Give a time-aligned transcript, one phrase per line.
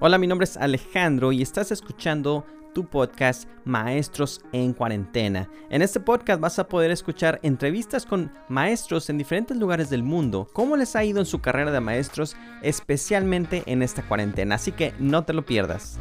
[0.00, 5.50] Hola, mi nombre es Alejandro y estás escuchando tu podcast Maestros en Cuarentena.
[5.70, 10.48] En este podcast vas a poder escuchar entrevistas con maestros en diferentes lugares del mundo,
[10.52, 14.54] cómo les ha ido en su carrera de maestros, especialmente en esta cuarentena.
[14.54, 15.98] Así que no te lo pierdas.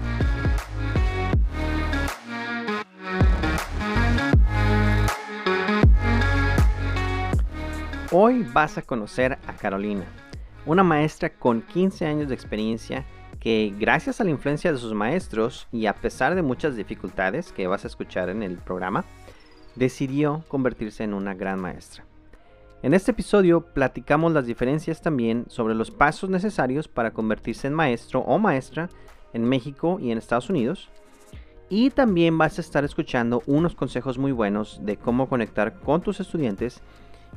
[8.11, 10.05] Hoy vas a conocer a Carolina,
[10.67, 13.03] una maestra con 15 años de experiencia
[13.39, 17.67] que gracias a la influencia de sus maestros y a pesar de muchas dificultades que
[17.67, 19.05] vas a escuchar en el programa,
[19.75, 22.03] decidió convertirse en una gran maestra.
[22.83, 28.21] En este episodio platicamos las diferencias también sobre los pasos necesarios para convertirse en maestro
[28.21, 28.89] o maestra
[29.33, 30.89] en México y en Estados Unidos.
[31.69, 36.19] Y también vas a estar escuchando unos consejos muy buenos de cómo conectar con tus
[36.19, 36.81] estudiantes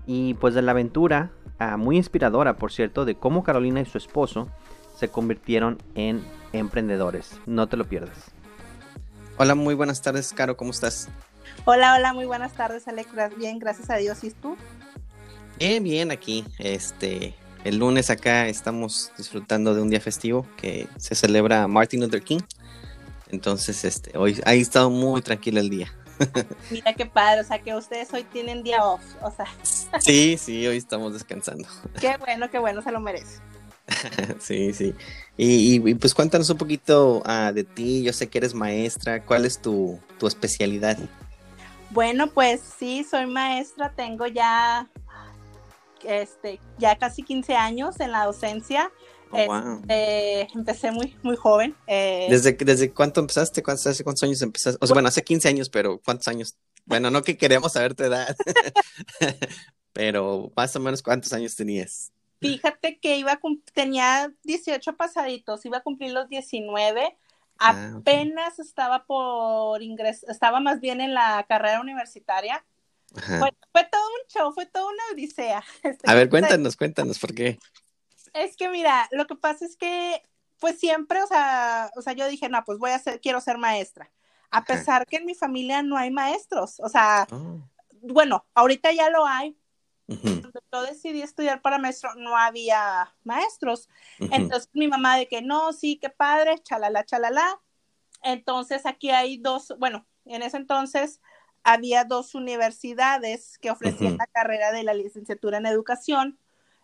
[0.06, 3.98] y pues de la aventura, ah, muy inspiradora por cierto, de cómo Carolina y su
[3.98, 4.48] esposo
[5.00, 6.22] se convirtieron en
[6.52, 7.32] emprendedores.
[7.46, 8.18] No te lo pierdas.
[9.38, 11.08] Hola, muy buenas tardes, Caro, ¿cómo estás?
[11.64, 13.08] Hola, hola, muy buenas tardes, Alex.
[13.38, 14.22] Bien, gracias a Dios.
[14.22, 14.58] ¿Y tú?
[15.58, 16.44] Bien, bien, aquí.
[16.58, 22.22] Este, el lunes acá estamos disfrutando de un día festivo que se celebra Martin Luther
[22.22, 22.40] King.
[23.30, 25.90] Entonces, este, hoy ha estado muy tranquilo el día.
[26.70, 29.46] Mira qué padre, o sea que ustedes hoy tienen día off, o sea.
[30.00, 31.66] Sí, sí, hoy estamos descansando.
[31.98, 33.40] Qué bueno, qué bueno, se lo merece.
[34.40, 34.94] sí, sí.
[35.36, 38.02] Y, pues cuéntanos un poquito ah, de ti.
[38.02, 39.24] Yo sé que eres maestra.
[39.24, 40.98] ¿Cuál es tu, especialidad?
[41.90, 43.92] Bueno, pues sí, soy maestra.
[43.94, 44.88] Tengo ya,
[46.04, 48.90] este, ya casi 15 años en la docencia.
[49.32, 51.76] Oh, este, empecé muy, muy joven.
[51.86, 53.62] Eh, ¿Desde, ¿Desde cuánto empezaste?
[53.62, 54.78] ¿Cuántos, ¿Hace cuántos años empezaste?
[54.80, 56.56] O sea, bueno, hace 15 años, pero ¿cuántos años?
[56.84, 58.34] Bueno, no que queremos saber tu edad,
[59.92, 62.10] pero más o menos cuántos años tenías.
[62.40, 63.38] Fíjate que iba
[63.74, 67.16] tenía 18 pasaditos, iba a cumplir los 19.
[67.58, 72.64] Ah, Apenas estaba por ingresar, estaba más bien en la carrera universitaria.
[73.12, 75.62] Fue, todo un show, fue toda una odisea.
[75.82, 77.58] Este, a ver, cuéntanos, cuéntanos, ¿por qué?
[78.32, 80.22] Es que mira, lo que pasa es que,
[80.58, 83.58] pues siempre, o sea, o sea, yo dije, no, pues voy a ser, quiero ser
[83.58, 84.10] maestra.
[84.50, 87.60] A pesar que en mi familia no hay maestros, o sea, oh.
[88.00, 89.56] bueno, ahorita ya lo hay,
[90.18, 93.88] cuando yo decidí estudiar para maestro, no había maestros.
[94.18, 97.60] Entonces mi mamá de que no, sí, qué padre, chalala, chalala.
[98.22, 101.20] Entonces aquí hay dos, bueno, en ese entonces
[101.62, 106.38] había dos universidades que ofrecían la carrera de la licenciatura en educación,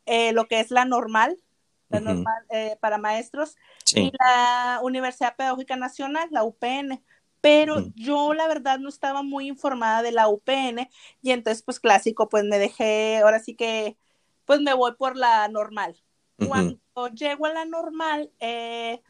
[0.04, 1.42] eh, lo que es la normal,
[1.88, 3.56] la normal eh, para maestros,
[3.94, 7.02] y la Universidad Pedagógica Nacional, la UPN
[7.46, 10.90] pero yo la verdad no estaba muy informada de la UPN
[11.22, 13.96] y entonces pues clásico, pues me dejé, ahora sí que
[14.46, 15.96] pues me voy por la normal.
[16.38, 16.80] Cuando
[17.14, 19.00] llego a la normal, eh,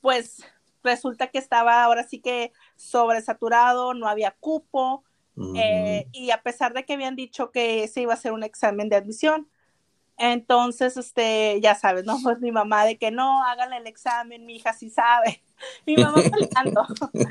[0.00, 0.44] pues
[0.84, 5.02] resulta que estaba ahora sí que sobresaturado, no había cupo,
[5.56, 8.88] eh, y a pesar de que habían dicho que se iba a hacer un examen
[8.88, 9.50] de admisión,
[10.20, 12.18] entonces, este, ya sabes, ¿no?
[12.22, 15.42] Pues mi mamá de que no, háganle el examen, mi hija sí sabe.
[15.86, 17.22] Mi mamá peleando, mi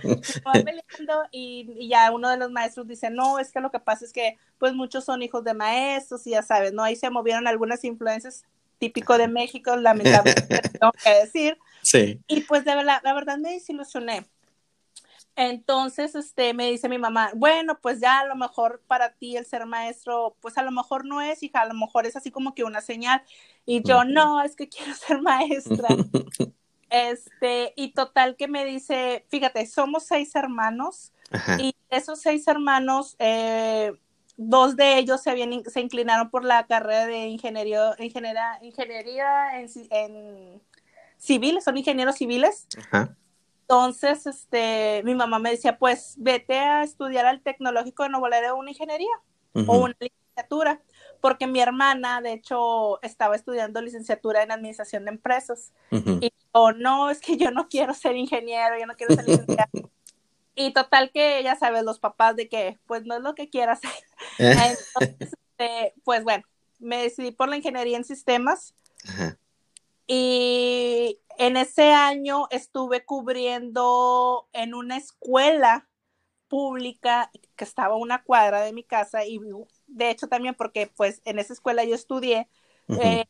[0.45, 4.05] mamá peleando y, ya uno de los maestros dice, no, es que lo que pasa
[4.05, 6.83] es que pues muchos son hijos de maestros y ya sabes, ¿no?
[6.83, 8.45] Ahí se movieron algunas influencias
[8.77, 11.57] típico de México, lamentablemente, tengo que decir.
[11.81, 12.19] Sí.
[12.27, 14.27] Y pues de verdad, la verdad me desilusioné
[15.39, 19.45] entonces, este, me dice mi mamá, bueno, pues ya a lo mejor para ti el
[19.45, 22.53] ser maestro, pues a lo mejor no es, hija, a lo mejor es así como
[22.53, 23.23] que una señal.
[23.65, 25.87] Y yo, no, es que quiero ser maestra.
[26.89, 31.13] este, y total que me dice, fíjate, somos seis hermanos
[31.57, 33.93] y esos seis hermanos, eh,
[34.35, 39.69] dos de ellos se, habían, se inclinaron por la carrera de ingeniería, ingeniería, ingeniería en,
[39.89, 40.61] en
[41.17, 42.67] civil, son ingenieros civiles.
[42.77, 43.15] Ajá.
[43.69, 48.55] Entonces, este, mi mamá me decía, pues vete a estudiar al tecnológico de Nuevo Laredo
[48.55, 49.11] una ingeniería
[49.53, 50.81] o una licenciatura,
[51.21, 55.71] porque mi hermana, de hecho, estaba estudiando licenciatura en administración de empresas.
[55.91, 59.69] Y yo, no, es que yo no quiero ser ingeniero, yo no quiero ser licenciado.
[60.55, 63.73] y total que, ya sabes, los papás de que, pues no es lo que quiero
[63.73, 63.91] hacer.
[64.39, 66.43] Entonces, este, pues bueno,
[66.79, 68.73] me decidí por la ingeniería en sistemas.
[70.11, 75.87] Y en ese año estuve cubriendo en una escuela
[76.47, 79.39] pública que estaba a una cuadra de mi casa y
[79.85, 82.49] de hecho también porque pues en esa escuela yo estudié,
[83.01, 83.25] eh,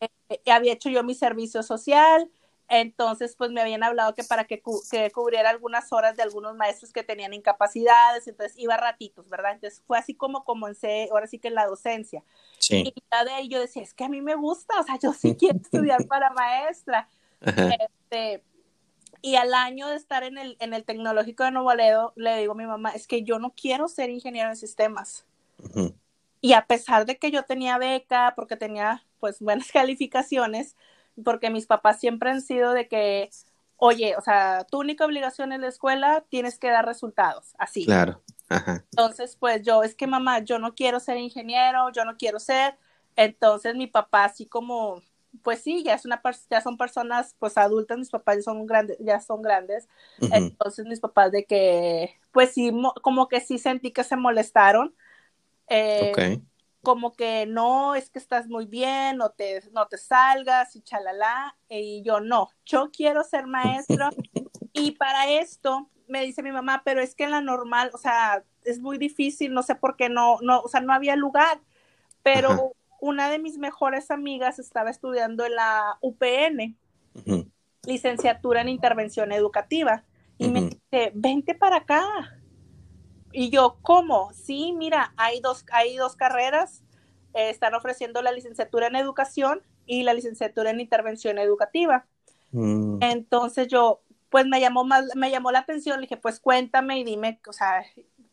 [0.49, 2.31] había hecho yo mi servicio social,
[2.69, 7.03] entonces pues me habían hablado que para que, cubriera algunas horas de algunos maestros que
[7.03, 9.53] tenían incapacidades, entonces iba ratitos, ¿verdad?
[9.53, 12.23] Entonces fue así como comencé, ahora sí que en la docencia.
[12.69, 15.13] Y ya de ahí yo decía, es que a mí me gusta, o sea, yo
[15.13, 17.09] sí quiero estudiar para maestra.
[17.41, 18.43] Este,
[19.21, 22.51] Y al año de estar en el, en el tecnológico de Nuevo Ledo, le digo
[22.53, 25.25] a mi mamá, es que yo no quiero ser ingeniero en sistemas.
[26.39, 30.75] Y a pesar de que yo tenía beca, porque tenía pues buenas calificaciones,
[31.23, 33.29] porque mis papás siempre han sido de que,
[33.77, 37.85] oye, o sea, tu única obligación en la escuela tienes que dar resultados, así.
[37.85, 38.21] Claro.
[38.49, 42.75] Entonces, pues yo, es que mamá, yo no quiero ser ingeniero, yo no quiero ser.
[43.15, 45.01] Entonces mi papá así como,
[45.43, 48.97] pues sí, ya es una ya son personas pues adultas, mis papás ya son grandes,
[48.99, 49.87] ya son grandes.
[50.19, 54.95] Entonces mis papás de que, pues sí, como que sí sentí que se molestaron.
[55.67, 56.41] Eh,
[56.81, 61.57] como que no, es que estás muy bien, no te, no te salgas y chalala.
[61.69, 64.09] Y yo no, yo quiero ser maestro.
[64.73, 68.43] y para esto me dice mi mamá, pero es que en la normal, o sea,
[68.63, 71.61] es muy difícil, no sé por qué no, no, o sea, no había lugar.
[72.23, 76.77] Pero una de mis mejores amigas estaba estudiando en la UPN,
[77.85, 80.03] licenciatura en intervención educativa,
[80.37, 82.38] y me dice, vente para acá.
[83.31, 84.31] Y yo, ¿cómo?
[84.33, 86.83] Sí, mira, hay dos, hay dos carreras,
[87.33, 92.05] eh, están ofreciendo la licenciatura en educación y la licenciatura en intervención educativa.
[92.51, 92.97] Mm.
[93.01, 97.03] Entonces yo, pues me llamó más, me llamó la atención, le dije, pues cuéntame y
[97.03, 97.83] dime, o sea,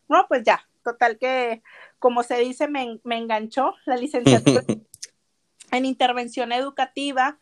[0.07, 1.61] no, pues ya, total que,
[1.99, 4.63] como se dice, me, enganchó la licenciatura
[5.71, 7.39] en intervención educativa.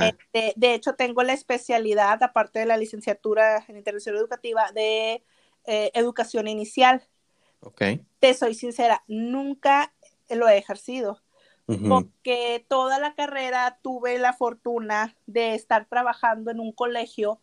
[0.00, 5.24] Este, de hecho, tengo la especialidad, aparte de la licenciatura en intervención educativa, de
[5.66, 7.02] eh, educación inicial.
[7.60, 7.82] Ok.
[8.18, 9.92] Te soy sincera, nunca
[10.28, 11.20] lo he ejercido.
[11.88, 17.40] Porque toda la carrera tuve la fortuna de estar trabajando en un colegio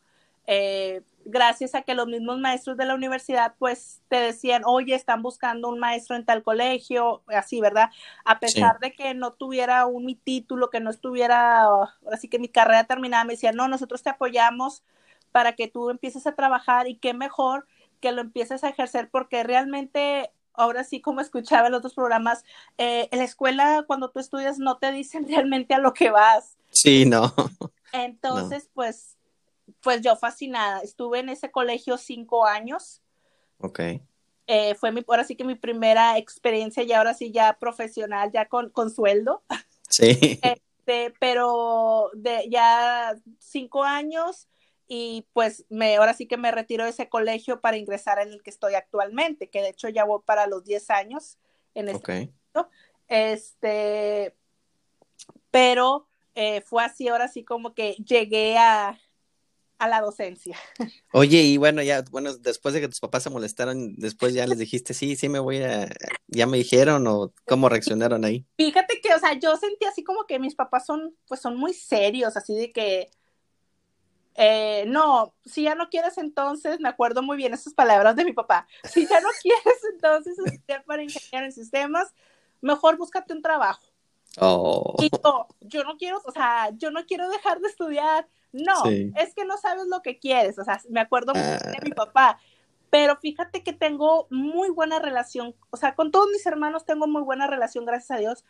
[0.51, 5.21] eh, gracias a que los mismos maestros de la universidad pues te decían, oye, están
[5.21, 7.91] buscando un maestro en tal colegio, así, ¿verdad?
[8.25, 11.67] A pesar de que no tuviera un mi título, que no estuviera,
[12.11, 14.83] así que mi carrera terminada, me decían, no, nosotros te apoyamos
[15.31, 17.67] para que tú empieces a trabajar y qué mejor
[17.99, 22.43] que lo empieces a ejercer porque realmente ahora sí, como escuchaba en otros programas,
[22.77, 26.57] eh, en la escuela cuando tú estudias no te dicen realmente a lo que vas.
[26.71, 27.33] Sí, no.
[27.93, 29.17] Entonces, pues
[29.81, 30.79] pues yo fascinada.
[30.81, 33.01] Estuve en ese colegio cinco años.
[33.59, 33.79] Ok.
[34.47, 38.47] Eh, fue mi, ahora sí que mi primera experiencia y ahora sí ya profesional, ya
[38.47, 39.43] con, con sueldo.
[39.89, 40.39] Sí.
[40.89, 44.47] Este, pero de ya cinco años
[44.91, 48.41] y pues me, ahora sí que me retiro de ese colegio para ingresar en el
[48.41, 51.37] que estoy actualmente, que de hecho ya voy para los diez años
[51.75, 52.33] en este
[53.07, 54.35] Este,
[55.51, 58.99] pero eh, fue así, ahora sí como que llegué a,
[59.77, 60.57] a la docencia.
[61.13, 64.57] Oye, y bueno, ya, bueno, después de que tus papás se molestaron, después ya les
[64.57, 65.87] dijiste, sí, sí me voy a,
[66.25, 68.43] ya me dijeron o cómo reaccionaron ahí.
[68.57, 71.75] Fíjate que, o sea, yo sentí así como que mis papás son, pues son muy
[71.75, 73.11] serios, así de que,
[74.41, 78.31] eh, no, si ya no quieres entonces, me acuerdo muy bien esas palabras de mi
[78.31, 82.13] papá, si ya no quieres entonces estudiar para ingeniero en sistemas,
[82.61, 83.83] mejor búscate un trabajo.
[84.39, 84.95] Oh.
[84.99, 89.35] Y yo, yo no quiero, o sea, yo no quiero dejar de estudiar, no, es
[89.35, 91.95] que no sabes lo que quieres, o sea, me acuerdo muy de mi ah.
[91.95, 92.39] papá,
[92.89, 97.23] pero fíjate que tengo muy buena relación, o sea, con todos mis hermanos tengo muy
[97.23, 98.45] buena relación, gracias a Dios,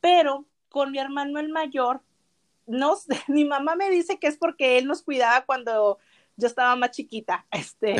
[0.00, 2.00] pero con mi hermano el mayor,
[2.66, 5.98] no sé, mi mamá me dice que es porque él nos cuidaba cuando
[6.36, 7.96] yo estaba más chiquita, este,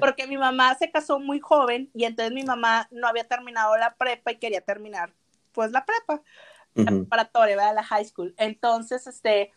[0.00, 3.94] porque mi mamá se casó muy joven y entonces mi mamá no había terminado la
[3.94, 5.12] prepa y quería terminar,
[5.52, 6.22] pues, la prepa,
[6.74, 8.34] la preparatoria, La high school.
[8.36, 9.52] Entonces, este,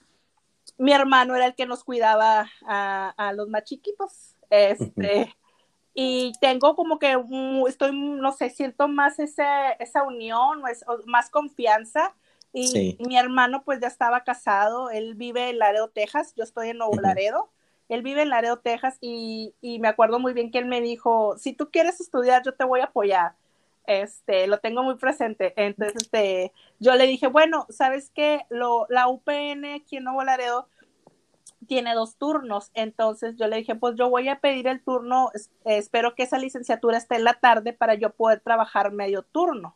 [0.78, 4.36] mi hermano era el que nos cuidaba a, los más chiquitos.
[4.50, 5.36] Este,
[5.94, 7.18] y tengo como que
[7.68, 10.62] estoy, no sé, siento más esa unión,
[11.06, 12.14] más confianza.
[12.60, 16.80] Y mi hermano pues ya estaba casado, él vive en Laredo, Texas, yo estoy en
[16.80, 17.50] Nuevo Laredo,
[17.88, 21.38] él vive en Laredo, Texas y, y, me acuerdo muy bien que él me dijo,
[21.38, 23.36] si tú quieres estudiar, yo te voy a apoyar.
[23.86, 25.54] Este, lo tengo muy presente.
[25.56, 28.42] Entonces, este, yo le dije, bueno, ¿sabes qué?
[28.50, 30.68] Lo, la UPN aquí en Nuevo Laredo
[31.68, 32.72] tiene dos turnos.
[32.74, 35.30] Entonces yo le dije, pues yo voy a pedir el turno,
[35.64, 39.76] espero que esa licenciatura esté en la tarde para yo poder trabajar medio turno.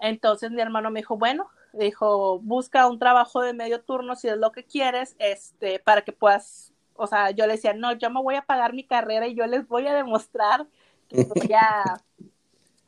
[0.00, 4.36] Entonces mi hermano me dijo, bueno, dijo, busca un trabajo de medio turno si es
[4.36, 8.22] lo que quieres, este, para que puedas, o sea, yo le decía, no, yo me
[8.22, 10.66] voy a pagar mi carrera y yo les voy a demostrar
[11.08, 12.00] que voy a,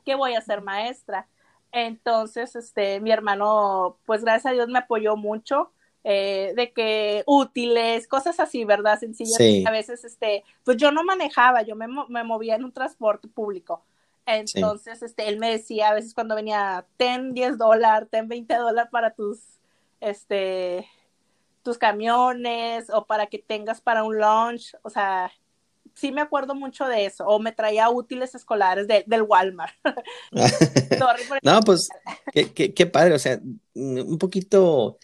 [0.05, 1.27] que voy a ser maestra.
[1.71, 5.71] Entonces, este, mi hermano, pues gracias a Dios me apoyó mucho.
[6.03, 8.99] Eh, de que útiles, cosas así, ¿verdad?
[8.99, 9.39] Sencillas.
[9.67, 13.85] A veces, este, pues yo no manejaba, yo me, me movía en un transporte público.
[14.25, 18.89] Entonces, este, él me decía a veces cuando venía, ten 10 dólares, ten 20 dólares
[18.91, 19.39] para tus,
[19.99, 20.87] este,
[21.63, 25.31] tus camiones o para que tengas para un lunch, o sea,
[25.95, 29.73] sí me acuerdo mucho de eso, o me traía útiles escolares del Walmart.
[31.43, 31.89] no, pues
[32.31, 33.39] qué, qué, padre, o sea,
[33.73, 34.97] un poquito,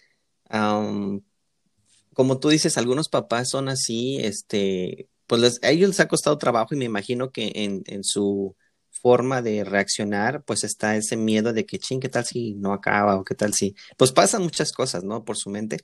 [2.14, 6.74] como tú dices, algunos papás son así, este, pues a ellos les ha costado trabajo
[6.74, 8.56] y me imagino que en, en su
[9.00, 13.16] forma de reaccionar, pues está ese miedo de que, ching, ¿qué tal si no acaba?
[13.16, 15.24] O qué tal si, pues pasan muchas cosas, ¿no?
[15.24, 15.78] Por su mente.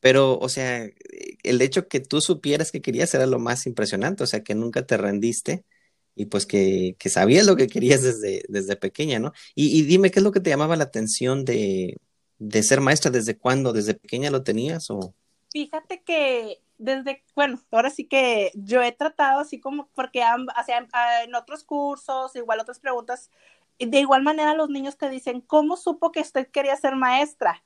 [0.00, 0.88] Pero, o sea,
[1.42, 4.86] el hecho que tú supieras que querías era lo más impresionante, o sea, que nunca
[4.86, 5.64] te rendiste
[6.14, 9.32] y pues que, que sabías lo que querías desde, desde pequeña, ¿no?
[9.54, 11.96] Y, dime, ¿qué es lo que te llamaba la atención de,
[12.38, 13.10] de ser maestra?
[13.10, 13.72] ¿Desde cuándo?
[13.72, 15.14] ¿Desde pequeña lo tenías o...?
[15.50, 21.64] Fíjate que desde, bueno, ahora sí que yo he tratado así como, porque en otros
[21.64, 23.30] cursos, igual otras preguntas,
[23.78, 27.62] de igual manera los niños te dicen, ¿cómo supo que usted quería ser maestra?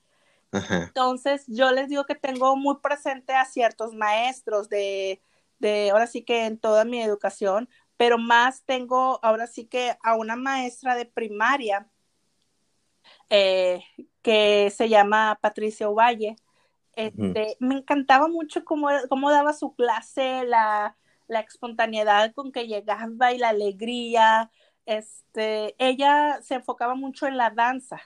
[0.53, 5.23] Entonces, yo les digo que tengo muy presente a ciertos maestros de,
[5.59, 10.15] de, ahora sí que en toda mi educación, pero más tengo ahora sí que a
[10.15, 11.89] una maestra de primaria
[13.31, 13.83] eh,
[14.21, 16.37] que se llama Patricia Ovalle.
[16.95, 20.97] Este, Me encantaba mucho cómo, cómo daba su clase, la,
[21.27, 24.51] la, espontaneidad con que llegaba y la alegría.
[24.85, 28.01] Este, ella se enfocaba mucho en la danza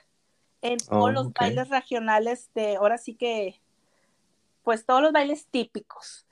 [0.61, 3.61] en todos oh, los bailes regionales de, ahora sí que,
[4.63, 6.27] pues todos los bailes típicos.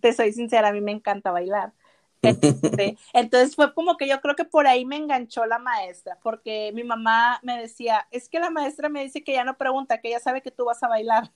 [0.00, 1.72] Te soy sincera, a mí me encanta bailar.
[2.26, 6.72] Este, entonces fue como que yo creo que por ahí me enganchó la maestra, porque
[6.74, 10.08] mi mamá me decía, es que la maestra me dice que ya no pregunta, que
[10.08, 11.30] ella sabe que tú vas a bailar.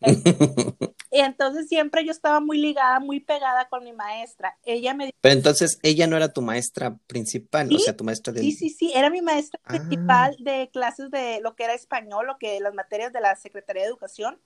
[1.10, 4.56] y entonces siempre yo estaba muy ligada, muy pegada con mi maestra.
[4.64, 8.40] Ella me Pero entonces ella no era tu maestra principal, o sea, tu maestra de...
[8.40, 9.68] Sí, sí, sí, era mi maestra ah.
[9.68, 13.82] principal de clases de lo que era español, lo que las materias de la Secretaría
[13.82, 14.38] de Educación.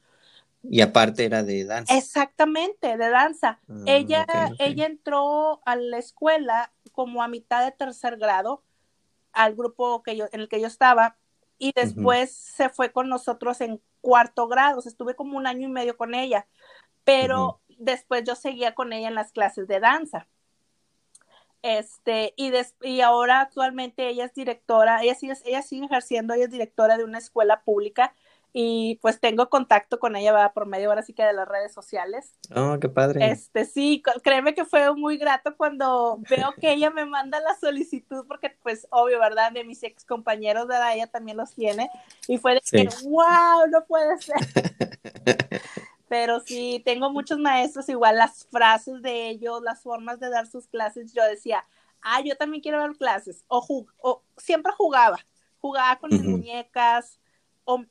[0.62, 1.96] Y aparte era de danza.
[1.96, 3.60] Exactamente, de danza.
[3.68, 4.26] Ah, ella,
[4.58, 8.62] ella entró a la escuela como a mitad de tercer grado,
[9.32, 11.16] al grupo que yo, en el que yo estaba,
[11.58, 15.96] y después se fue con nosotros en cuarto grado, estuve como un año y medio
[15.96, 16.46] con ella,
[17.04, 20.28] pero después yo seguía con ella en las clases de danza.
[21.62, 26.50] Este, y, y ahora actualmente ella es directora, ella sigue, ella sigue ejerciendo, ella es
[26.50, 28.14] directora de una escuela pública
[28.60, 31.72] y pues tengo contacto con ella va por medio ahora sí que de las redes
[31.72, 32.34] sociales.
[32.56, 33.30] Oh, qué padre.
[33.30, 38.26] Este, sí, créeme que fue muy grato cuando veo que ella me manda la solicitud
[38.26, 39.52] porque pues obvio, ¿verdad?
[39.52, 41.88] De mis ex compañeros de edad ella también los tiene
[42.26, 44.34] y fue de que, wow, no puede ser.
[46.08, 50.66] Pero sí, tengo muchos maestros, igual las frases de ellos, las formas de dar sus
[50.66, 51.64] clases, yo decía,
[52.02, 55.24] ah, yo también quiero dar clases, o, o siempre jugaba,
[55.60, 57.20] jugaba con mis muñecas,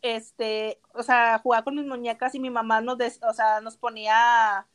[0.01, 4.67] este, o sea, jugaba con mis muñecas y mi mamá nos, o sea, nos ponía,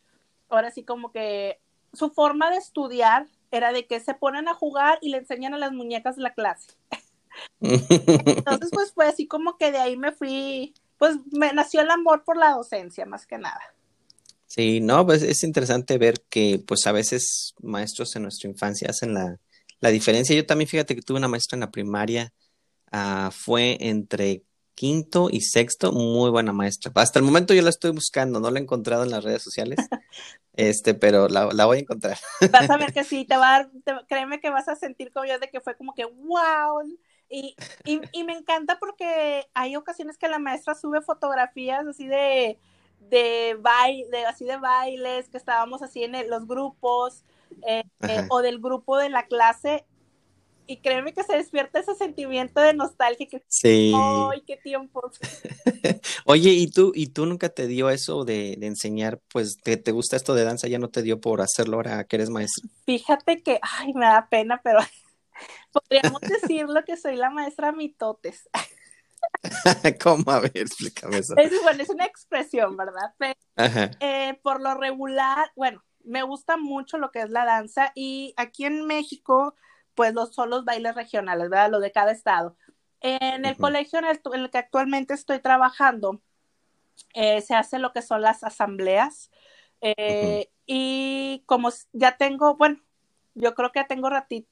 [0.48, 1.60] ahora sí como que
[1.92, 5.58] su forma de estudiar era de que se ponen a jugar y le enseñan a
[5.58, 6.72] las muñecas la clase.
[7.60, 12.24] Entonces, pues fue así como que de ahí me fui, pues me nació el amor
[12.24, 13.60] por la docencia, más que nada.
[14.46, 19.14] Sí, no, pues es interesante ver que pues a veces maestros en nuestra infancia hacen
[19.14, 19.38] la,
[19.80, 20.36] la diferencia.
[20.36, 22.32] Yo también fíjate que tuve una maestra en la primaria,
[22.92, 24.42] uh, fue entre
[24.74, 26.92] quinto y sexto, muy buena maestra.
[26.94, 29.78] Hasta el momento yo la estoy buscando, no la he encontrado en las redes sociales,
[30.54, 32.18] este, pero la, voy a encontrar.
[32.50, 35.26] Vas a ver que sí, te va a dar, créeme que vas a sentir como
[35.26, 36.82] yo de que fue como que wow.
[37.34, 42.58] Y, y, me encanta porque hay ocasiones que la maestra sube fotografías así de,
[43.08, 47.24] de baile, así de bailes, que estábamos así en los grupos,
[47.66, 49.86] eh, eh, o del grupo de la clase,
[50.72, 53.92] y créeme que se despierta ese sentimiento de nostalgia que sí.
[53.94, 55.02] ¡ay, qué tiempo!
[56.24, 60.16] Oye, ¿y tú, y tú nunca te dio eso de, enseñar, pues, te, te gusta
[60.16, 62.68] esto de danza, ya no te dio por hacerlo ahora que eres maestra?
[62.86, 64.78] Fíjate que, ay, me da pena, pero
[65.72, 68.48] podríamos decirlo que soy la maestra mitotes.
[70.02, 70.30] ¿Cómo?
[70.30, 71.34] A ver, explícame eso.
[71.36, 73.14] Es, bueno, es una expresión, ¿verdad?
[74.00, 78.64] Eh, por lo regular, bueno, me gusta mucho lo que es la danza y aquí
[78.64, 79.54] en México
[79.94, 81.70] pues los, son los bailes regionales, ¿verdad?
[81.70, 82.56] Lo de cada estado.
[83.00, 86.20] En el colegio en el, que actualmente estoy trabajando,
[87.14, 89.30] eh, se hace lo que son las asambleas.
[89.80, 92.80] Eh, y como ya tengo, bueno,
[93.34, 94.08] yo creo que ya tengo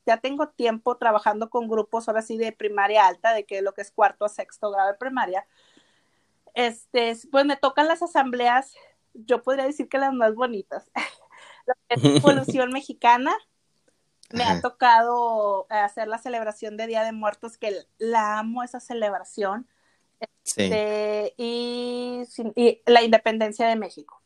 [0.07, 3.83] ya tengo tiempo trabajando con grupos ahora sí de primaria alta, de que lo que
[3.83, 5.47] es cuarto a sexto grado de primaria.
[6.55, 8.75] Este, pues me tocan las asambleas,
[9.15, 10.91] yo podría decir que las más bonitas.
[11.67, 13.37] la Evolución Mexicana,
[14.33, 19.67] me ha tocado hacer la celebración de Día de Muertos, que la amo esa celebración.
[20.21, 22.23] Este, y,
[22.87, 24.21] la independencia de México.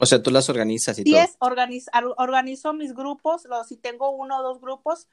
[0.00, 4.42] O sea, tú las organizas y sí es, organizo mis grupos, si tengo uno o
[4.42, 5.08] dos grupos,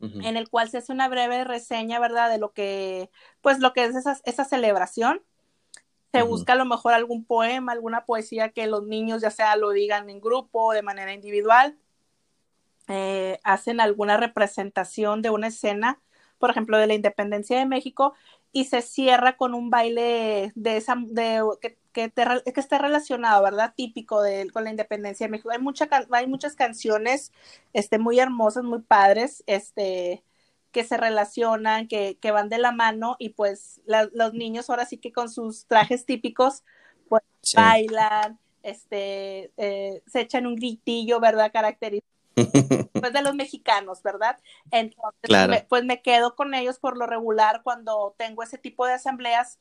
[0.00, 2.28] en el cual se hace una breve reseña, ¿verdad?
[2.28, 5.22] De lo que, pues lo que es esa, esa celebración.
[6.12, 9.70] Se busca a lo mejor algún poema, alguna poesía que los niños ya sea lo
[9.70, 11.78] digan en grupo o de manera individual.
[12.88, 16.00] Eh, hacen alguna representación de una escena,
[16.38, 18.14] por ejemplo, de la independencia de México,
[18.52, 23.74] y se cierra con un baile de esa, de, que, que, que esté relacionado, ¿verdad?
[23.76, 25.50] Típico de, con la independencia de México.
[25.50, 27.32] Hay, mucha, hay muchas canciones
[27.72, 30.22] este, muy hermosas, muy padres, este,
[30.72, 34.98] que se relacionan, que, que van de la mano, y pues los niños ahora sí
[34.98, 36.64] que con sus trajes típicos,
[37.08, 37.22] pues
[37.54, 41.52] bailan, este, eh, se echan un gritillo, ¿verdad?
[41.52, 42.15] Característico
[42.92, 44.38] pues de los mexicanos, ¿verdad?
[44.70, 49.58] Entonces, pues me quedo con ellos por lo regular cuando tengo ese tipo de asambleas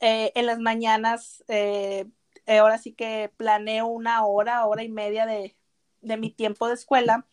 [0.00, 1.44] eh, en las mañanas.
[1.48, 2.06] Eh,
[2.46, 5.56] eh, ahora sí que planeo una hora, hora y media de,
[6.00, 7.26] mi tiempo de escuela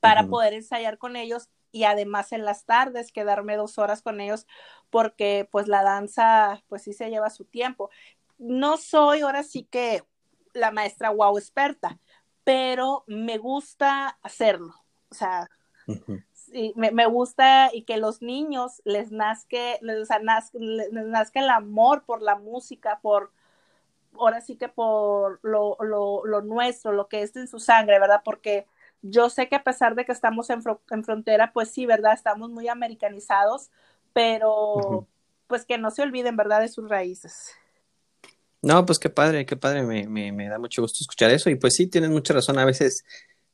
[0.00, 4.46] para poder ensayar con ellos y además en las tardes quedarme dos horas con ellos
[4.90, 7.90] porque pues la danza pues sí se lleva su tiempo.
[8.38, 10.04] No soy ahora sí que
[10.54, 11.98] la maestra wow experta,
[12.48, 14.72] pero me gusta hacerlo.
[15.10, 15.50] O sea,
[16.74, 23.00] me, gusta y que los niños les nazca, les, nazca, el amor por la música,
[23.02, 23.32] por,
[24.18, 28.22] ahora sí que por lo, lo, nuestro, lo que es en su sangre, ¿verdad?
[28.24, 28.66] Porque
[29.02, 32.14] yo sé que a pesar de que estamos en, en frontera, pues sí, ¿verdad?
[32.14, 33.70] Estamos muy americanizados,
[34.14, 35.06] pero
[35.48, 36.62] pues que no se olviden, ¿verdad?
[36.62, 37.52] De sus raíces.
[38.60, 41.48] No, pues qué padre, qué padre, me, me, me, da mucho gusto escuchar eso.
[41.50, 42.58] Y pues sí, tienes mucha razón.
[42.58, 43.04] A veces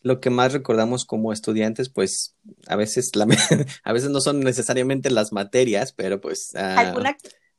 [0.05, 3.27] lo que más recordamos como estudiantes, pues a veces, la,
[3.85, 6.95] a veces no son necesariamente las materias, pero pues ah,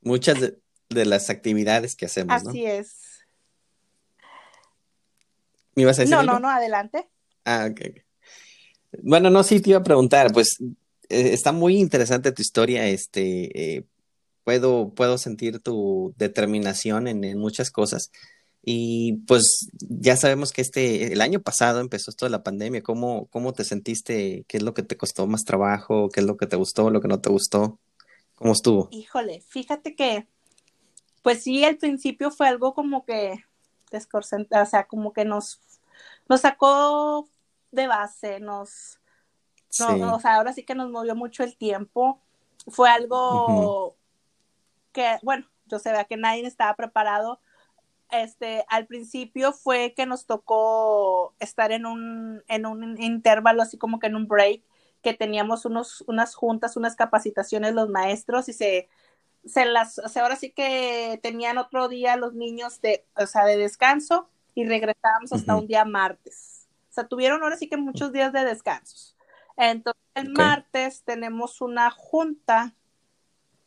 [0.00, 2.46] muchas de, las actividades que hacemos.
[2.46, 3.24] Así es.
[5.74, 6.16] ¿Me ibas a decir?
[6.16, 7.08] No, no, no, adelante.
[7.44, 7.80] Ah, ok.
[9.02, 13.76] Bueno, no, sí te iba a preguntar, pues eh, está muy interesante tu historia, este,
[13.76, 13.86] eh,
[14.46, 18.12] puedo, puedo sentir tu determinación en, muchas cosas.
[18.62, 22.80] Y pues ya sabemos que este, el año pasado empezó esto de la pandemia.
[22.80, 24.44] ¿Cómo, ¿Cómo te sentiste?
[24.46, 26.10] ¿Qué es lo que te costó más trabajo?
[26.10, 26.90] ¿Qué es lo que te gustó?
[26.90, 27.80] ¿Lo que no te gustó?
[28.36, 28.88] ¿Cómo estuvo?
[28.92, 30.28] Híjole, fíjate que,
[31.22, 33.44] pues sí, al principio fue algo como que
[33.90, 35.58] desconcentrar, o sea, como que nos,
[36.28, 37.28] nos sacó
[37.72, 39.00] de base, nos,
[39.70, 42.20] o sea, ahora sí que nos movió mucho el tiempo.
[42.68, 43.96] Fue algo,
[44.96, 47.38] que, bueno, yo sé que nadie estaba preparado.
[48.10, 53.98] Este, al principio fue que nos tocó estar en un, en un intervalo, así como
[53.98, 54.62] que en un break,
[55.02, 58.88] que teníamos unos, unas juntas, unas capacitaciones los maestros y se,
[59.44, 63.44] se las, o sea, ahora sí que tenían otro día los niños de, o sea,
[63.44, 66.68] de descanso y regresábamos hasta un día martes.
[66.88, 69.14] O sea, tuvieron ahora sí que muchos días de descansos.
[69.58, 72.74] Entonces, el martes tenemos una junta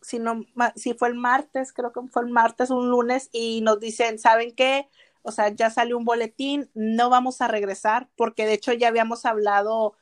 [0.01, 3.79] si, no, si fue el martes, creo que fue el martes, un lunes, y nos
[3.79, 4.89] dicen, ¿saben qué?
[5.21, 9.25] O sea, ya salió un boletín, no vamos a regresar, porque de hecho ya habíamos
[9.25, 9.95] hablado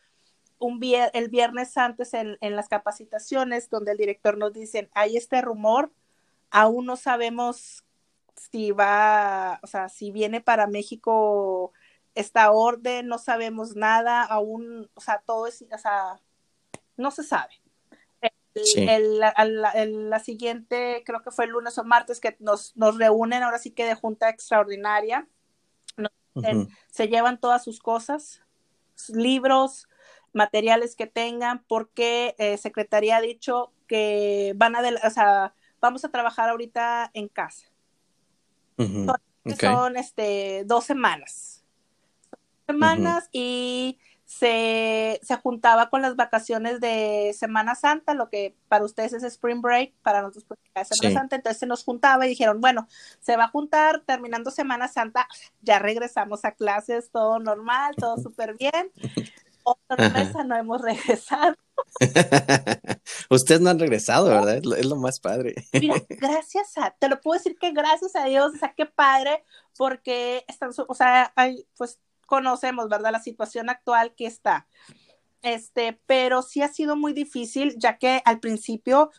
[0.59, 5.41] un el viernes antes en, en, las capacitaciones, donde el director nos dice, hay este
[5.41, 5.91] rumor,
[6.51, 7.83] aún no sabemos
[8.35, 11.73] si va, o sea, si viene para México
[12.15, 16.19] esta orden, no sabemos nada, aún, o sea, todo es, o sea,
[16.97, 17.53] no se sabe.
[18.75, 23.59] El, la siguiente, creo que fue el lunes o martes, que nos, nos reúnen ahora
[23.59, 25.27] sí que de junta extraordinaria.
[26.91, 28.43] Se llevan todas sus cosas,
[29.09, 29.87] libros,
[30.33, 36.09] materiales que tengan, porque eh, Secretaría ha dicho que van a, o sea, vamos a
[36.09, 37.67] trabajar ahorita en casa.
[39.59, 41.63] son, este, dos semanas.
[42.67, 49.13] semanas y se, se, juntaba con las vacaciones de Semana Santa, lo que para ustedes
[49.13, 52.59] es Spring Break, para nosotros pues, es Semana Santa, entonces se nos juntaba y dijeron,
[52.59, 52.89] bueno,
[53.21, 55.29] se va a juntar terminando Semana Santa,
[55.61, 58.91] ya regresamos a clases, todo normal, todo súper bien.
[59.63, 61.55] Otra vez no hemos regresado.
[63.29, 64.57] Ustedes no han regresado, ¿verdad?
[64.57, 65.55] Es lo, más padre.
[65.71, 69.43] Mira, gracias a, te lo puedo decir que gracias a Dios, o sea, qué padre,
[69.77, 73.11] porque están, o sea, hay, pues conocemos, ¿verdad?
[73.11, 74.67] La situación actual que está.
[75.41, 79.11] Este, pero sí ha sido muy difícil, ya que al principio,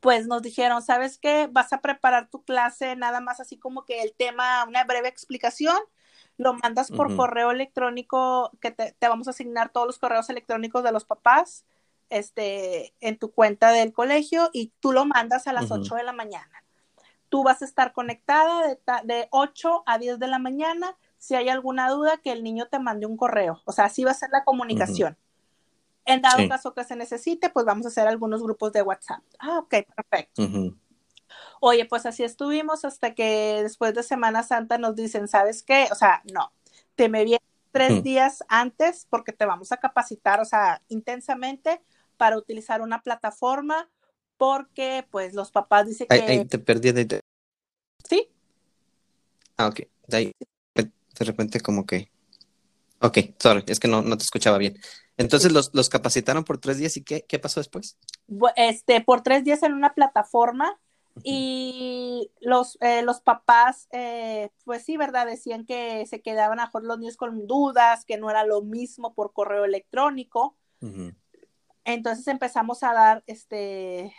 [0.00, 1.48] pues nos dijeron, ¿sabes qué?
[1.50, 5.76] Vas a preparar tu clase, nada más así como que el tema, una breve explicación,
[6.36, 10.92] lo mandas por correo electrónico, que te, vamos a asignar todos los correos electrónicos de
[10.92, 11.64] los papás,
[12.10, 16.12] este, en tu cuenta del colegio y tú lo mandas a las 8 de la
[16.12, 16.64] mañana.
[17.28, 20.96] Tú vas a estar conectada de, de 8 a 10 de la mañana.
[21.24, 23.62] Si hay alguna duda, que el niño te mande un correo.
[23.64, 25.16] O sea, así va a ser la comunicación.
[26.04, 29.22] En dado caso que se necesite, pues vamos a hacer algunos grupos de WhatsApp.
[29.38, 30.42] Ah, ok, perfecto.
[31.60, 35.88] Oye, pues así estuvimos hasta que después de Semana Santa nos dicen, ¿sabes qué?
[35.90, 36.52] O sea, no,
[36.94, 37.40] te me vienes
[37.72, 41.80] tres días antes porque te vamos a capacitar, o sea, intensamente
[42.18, 43.88] para utilizar una plataforma
[44.36, 46.16] porque pues los papás dicen que...
[46.16, 46.92] Ahí, te perdí.
[48.06, 48.28] Sí.
[49.56, 49.80] Ah, ok.
[50.06, 50.32] De ahí,
[51.18, 52.10] de repente como que...
[53.00, 54.78] Ok, sorry, es que no, no te escuchaba bien.
[55.16, 57.98] Entonces los, los, capacitaron por tres días y qué, qué pasó después?
[58.56, 60.80] Este, por tres días en una plataforma
[61.22, 65.26] y los, eh, los papás, eh, pues sí, ¿verdad?
[65.26, 69.32] Decían que se quedaban a los niños con dudas, que no era lo mismo por
[69.32, 70.56] correo electrónico.
[71.84, 74.12] Entonces empezamos a dar, este,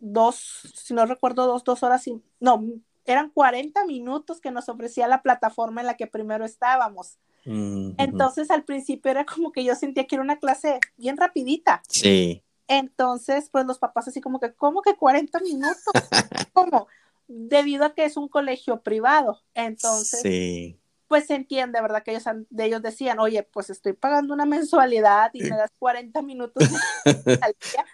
[0.00, 2.64] dos, si no recuerdo, dos, dos horas, y, no,
[3.06, 7.18] eran 40 minutos que nos ofrecía la plataforma en la que primero estábamos.
[7.44, 11.80] Entonces al principio era como que yo sentía que era una clase bien rapidita.
[11.88, 12.42] Sí.
[12.68, 15.76] Entonces, pues los papás así como que, ¿cómo que 40 minutos?
[16.52, 16.88] ¿Cómo?
[17.28, 19.42] Debido a que es un colegio privado.
[19.54, 20.78] Entonces, sí.
[21.06, 22.02] pues se entiende, ¿verdad?
[22.02, 26.22] Que ellos, de ellos decían, oye, pues estoy pagando una mensualidad y me das 40
[26.22, 26.64] minutos
[27.04, 27.84] al día.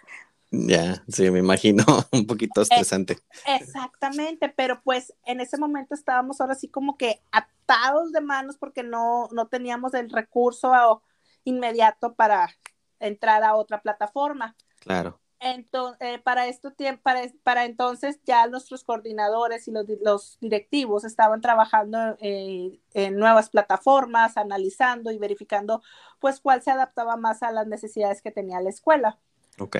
[0.55, 3.17] Ya, sí, me imagino, un poquito estresante.
[3.47, 8.83] exactamente, pero pues en ese momento estábamos ahora sí como que atados de manos porque
[8.83, 11.01] no, no teníamos el recurso
[11.43, 12.55] inmediato para
[12.99, 14.55] entrar a otra plataforma.
[14.79, 15.19] Claro.
[15.39, 21.41] Entonces, eh, para, esto, para, para entonces ya nuestros coordinadores y los, los directivos estaban
[21.41, 25.81] trabajando eh, en nuevas plataformas, analizando y verificando
[26.19, 29.17] pues cuál se adaptaba más a las necesidades que tenía la escuela.
[29.57, 29.77] Ok.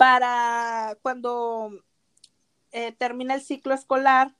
[0.00, 1.70] Para cuando
[2.72, 4.34] eh, termina el ciclo escolar,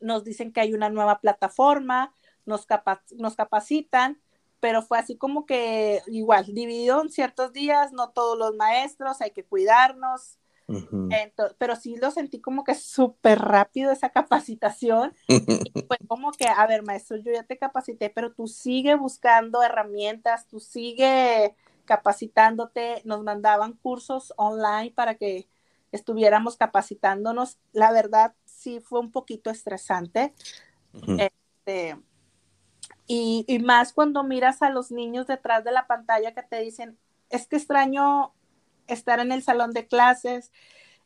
[0.00, 2.14] nos dicen que hay una nueva plataforma,
[2.46, 2.66] nos,
[3.18, 4.18] nos capacitan
[4.62, 9.32] pero fue así como que igual, dividido en ciertos días, no todos los maestros, hay
[9.32, 10.38] que cuidarnos,
[11.58, 15.14] pero sí lo sentí como que súper rápido esa capacitación.
[15.26, 19.64] y fue como que, a ver, maestro, yo ya te capacité, pero tú sigue buscando
[19.64, 23.02] herramientas, tú sigue capacitándote.
[23.04, 25.48] Nos mandaban cursos online para que
[25.92, 27.58] estuviéramos capacitándonos.
[27.72, 30.34] La verdad, sí fue un poquito estresante.
[31.18, 31.96] Este,
[33.06, 36.98] y, más cuando miras a los niños detrás de la pantalla que te dicen,
[37.30, 38.32] es que extraño
[38.86, 40.52] estar en el salón de clases,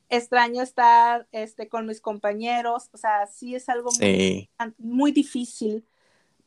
[0.08, 3.90] extraño estar este, con mis compañeros, o sea, sí es algo
[4.78, 5.84] muy, difícil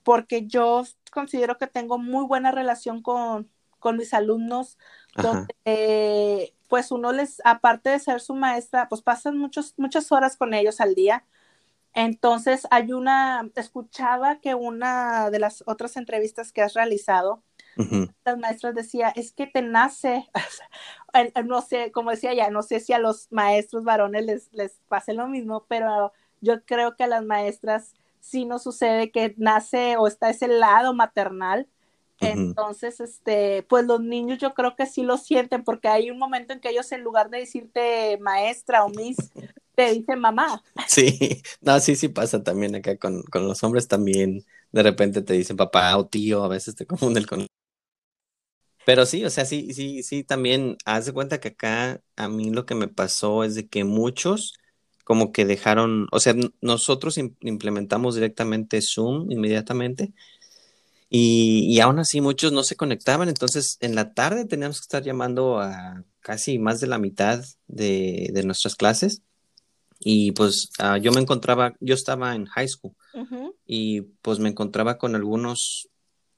[0.04, 3.50] porque yo considero que tengo muy buena relación con,
[3.98, 4.78] mis alumnos,
[5.16, 10.54] donde pues uno les, aparte de ser su maestra, pues pasan muchos, muchas horas con
[10.54, 11.26] ellos al día.
[11.94, 17.44] Entonces, hay una, escuchaba que una de las otras entrevistas que has realizado,
[18.26, 20.30] las maestras decía, es que te nace,
[21.46, 25.14] no sé, como decía ya, no sé si a los maestros varones les, les pase
[25.14, 26.12] lo mismo, pero
[26.42, 30.94] yo creo que a las maestras sí nos sucede que nace o está ese lado
[30.94, 31.68] maternal.
[32.20, 36.54] Entonces, este, pues los niños yo creo que sí lo sienten porque hay un momento
[36.54, 39.18] en que ellos en lugar de decirte maestra o miss,
[39.76, 40.62] te dice mamá.
[40.88, 44.46] Sí, no, sí, sí pasa también acá con, los hombres también.
[44.72, 47.48] De repente te dicen papá o tío, a veces te confunden con.
[48.86, 52.50] Pero sí, o sea, sí, sí, sí, también haz de cuenta que acá a mí
[52.50, 54.56] lo que me pasó es de que muchos
[55.04, 60.14] como que dejaron, o sea, nosotros implementamos directamente Zoom inmediatamente
[61.10, 65.04] y, y, aún así muchos no se conectaban, entonces en la tarde teníamos que estar
[65.04, 69.24] llamando a casi más de la mitad de, de nuestras clases
[70.00, 72.96] y pues ah, yo me encontraba, yo estaba en high school
[73.66, 75.90] y pues me encontraba con algunos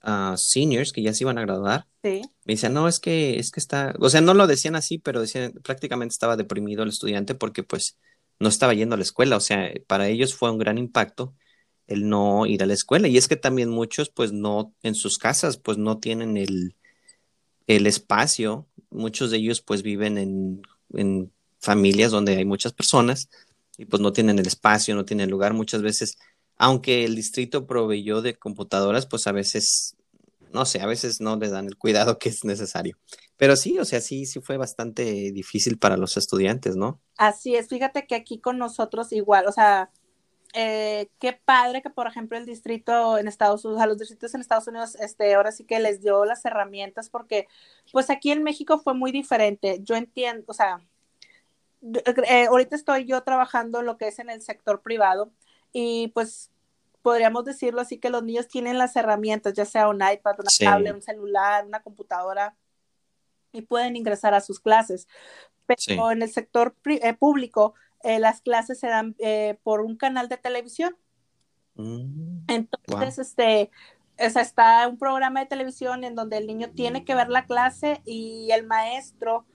[0.03, 1.85] uh, seniors que ya se iban a graduar.
[2.03, 2.21] Sí.
[2.45, 5.21] Me decían, no, es que, es que está, o sea, no lo decían así, pero
[5.21, 7.97] decían, prácticamente estaba deprimido el estudiante porque pues
[8.39, 9.37] no estaba yendo a la escuela.
[9.37, 11.35] O sea, para ellos fue un gran impacto
[11.87, 13.07] el no ir a la escuela.
[13.07, 16.75] Y es que también muchos pues no, en sus casas pues no tienen el,
[17.67, 18.67] el espacio.
[18.89, 20.61] Muchos de ellos pues viven en,
[20.93, 23.29] en familias donde hay muchas personas
[23.77, 26.17] y pues no tienen el espacio, no tienen lugar muchas veces,
[26.57, 29.95] aunque el distrito proveyó de computadoras, pues a veces,
[30.51, 32.97] no sé, a veces no le dan el cuidado que es necesario.
[33.37, 36.99] Pero sí, o sea, sí, sí fue bastante difícil para los estudiantes, ¿no?
[37.17, 39.89] Así es, fíjate que aquí con nosotros igual, o sea,
[40.53, 44.41] eh, qué padre que, por ejemplo, el distrito en Estados Unidos, a los distritos en
[44.41, 47.47] Estados Unidos, este, ahora sí que les dio las herramientas, porque,
[47.91, 49.79] pues aquí en México fue muy diferente.
[49.81, 50.81] Yo entiendo, o sea,
[52.27, 55.31] eh, ahorita estoy yo trabajando en lo que es en el sector privado
[55.73, 56.51] y pues
[57.01, 60.93] podríamos decirlo así que los niños tienen las herramientas, ya sea un iPad, una tablet,
[60.93, 62.55] un celular, una computadora
[63.51, 65.07] y pueden ingresar a sus clases.
[65.65, 70.29] Pero en el sector eh, público, eh, las clases se dan eh, por un canal
[70.29, 70.95] de televisión.
[71.75, 73.71] Mm, Entonces, este,
[74.19, 77.45] o sea, está un programa de televisión en donde el niño tiene que ver la
[77.45, 79.45] clase y el maestro,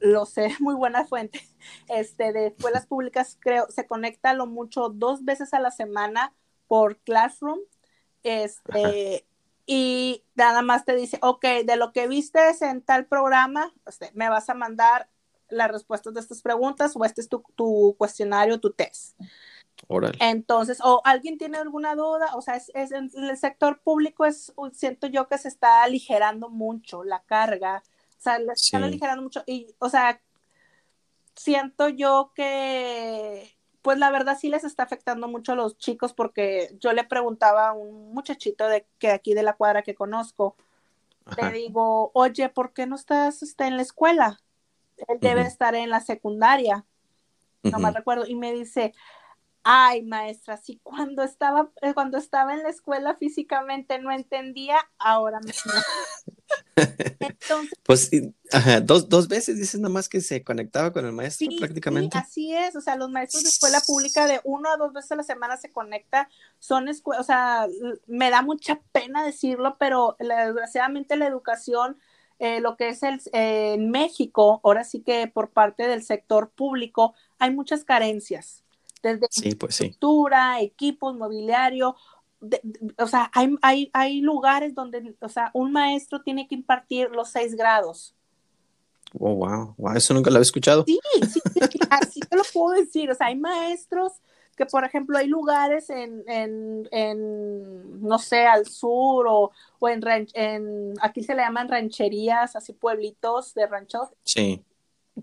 [0.00, 1.40] lo sé, muy buena fuente,
[1.88, 6.34] este, de escuelas públicas, creo, se conecta a lo mucho dos veces a la semana
[6.66, 7.58] por Classroom,
[8.22, 9.26] este,
[9.66, 14.28] y nada más te dice, ok, de lo que viste en tal programa, este, me
[14.28, 15.08] vas a mandar
[15.54, 19.18] las respuestas de estas preguntas o este es tu, cuestionario, tu test.
[20.20, 25.06] Entonces, o alguien tiene alguna duda, o sea, es, en el sector público es, siento
[25.08, 29.74] yo que se está aligerando mucho la carga, o sea, le están aligerando mucho y,
[29.78, 30.20] o sea,
[31.34, 36.74] siento yo que, pues la verdad sí les está afectando mucho a los chicos porque
[36.80, 40.56] yo le preguntaba a un muchachito de que aquí de la cuadra que conozco,
[41.36, 44.40] le digo, oye, ¿por qué no estás este, en la escuela?
[45.08, 46.84] Él debe estar en la secundaria,
[47.62, 48.92] no me recuerdo, y me dice,
[49.64, 55.40] ay maestra, si cuando estaba, eh, cuando estaba en la escuela físicamente no entendía, ahora
[55.40, 55.52] me...
[57.20, 58.10] Entonces, pues
[58.82, 62.18] dos, dos veces dices nada más que se conectaba con el maestro prácticamente.
[62.18, 65.12] Sí, así es, o sea, los maestros de escuela pública de uno a dos veces
[65.12, 66.28] a la semana se conecta,
[66.58, 67.66] son o sea,
[68.06, 71.98] me da mucha pena decirlo, pero desgraciadamente la educación
[72.38, 76.50] eh, lo que es el, eh, en México, ahora sí que por parte del sector
[76.50, 78.62] público, hay muchas carencias,
[79.02, 81.96] desde pues estructura, equipos, mobiliario,
[82.98, 87.30] o sea, hay, hay, hay, lugares donde, o sea, un maestro tiene que impartir los
[87.30, 88.14] seis grados.
[89.18, 90.84] Oh, wow, wow, eso nunca lo había escuchado.
[90.86, 90.98] Sí,
[91.30, 91.40] sí,
[91.90, 94.12] así te lo puedo decir, o sea, hay maestros
[94.54, 100.02] que por ejemplo hay lugares en, en, en no sé, al sur o, o en,
[100.34, 104.08] en, aquí se le llaman rancherías, así pueblitos de ranchos.
[104.24, 104.62] Sí.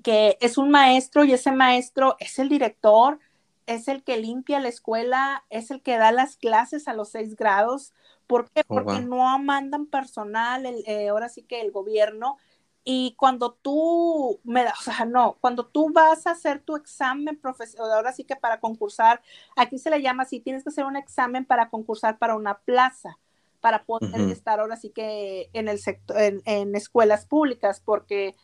[0.04, 3.20] Que es un maestro y ese maestro es el director,
[3.66, 7.36] es el que limpia la escuela, es el que da las clases a los seis
[7.36, 7.94] grados.
[8.28, 8.62] ¿Por qué?
[8.68, 12.38] Oh, Porque no mandan personal, el, eh, ahora sí que el gobierno
[12.84, 17.92] y cuando tú, me, o sea, no, cuando tú vas a hacer tu examen profesional,
[17.94, 19.22] ahora sí que para concursar,
[19.56, 23.18] aquí se le llama así, tienes que hacer un examen para concursar para una plaza,
[23.60, 28.36] para poder estar ahora sí que en el sector, en, escuelas públicas, porque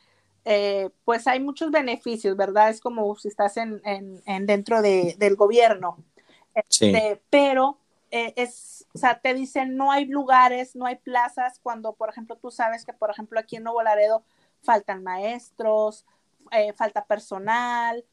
[0.46, 2.70] eh, pues hay muchos beneficios, ¿verdad?
[2.70, 5.98] Es como si estás en, en, dentro de, del gobierno.
[6.70, 6.88] Sí.
[6.88, 7.80] Este, pero
[8.12, 12.38] eh, es, o sea, te dicen no hay lugares, no hay plazas, cuando, por ejemplo,
[12.38, 14.24] tú sabes que, por ejemplo, aquí en Nuevo Laredo
[14.62, 16.06] faltan maestros,
[16.52, 18.06] eh, falta personal,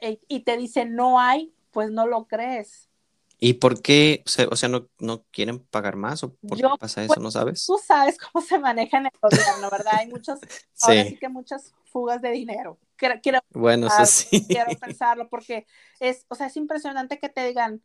[0.00, 2.88] eh, y te dicen no hay, pues no lo crees.
[3.42, 4.22] ¿Y por qué?
[4.50, 7.18] O sea, ¿no, no quieren pagar más o por qué pasa eso?
[7.20, 7.64] ¿No sabes?
[7.64, 9.94] Tú sabes cómo se maneja en el gobierno, ¿verdad?
[9.98, 10.38] Hay muchos,
[10.82, 12.78] ahora sí que muchas fugas de dinero.
[12.96, 14.46] Quiero, bueno, eso sí.
[14.46, 15.66] Quiero pensarlo porque
[16.00, 17.82] es, o sea, es impresionante que te digan,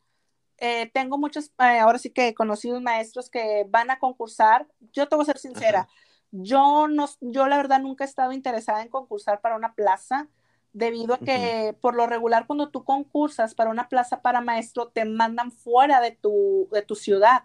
[0.58, 4.68] eh, tengo muchos, eh, ahora sí que conocidos maestros que van a concursar.
[4.94, 5.88] Yo te voy a ser sincera,
[6.32, 10.28] yo no, yo la verdad nunca he estado interesada en concursar para una plaza,
[10.74, 15.06] debido a que por lo regular cuando tú concursas para una plaza para maestro, te
[15.06, 17.44] mandan fuera de tu, de tu ciudad.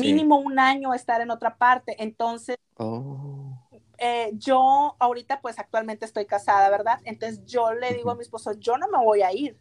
[0.00, 2.02] Mínimo un año estar en otra parte.
[2.02, 3.52] Entonces, oh.
[3.98, 7.00] eh, yo ahorita pues actualmente estoy casada, ¿verdad?
[7.04, 9.58] Entonces yo le digo a mi esposo, yo no me voy a ir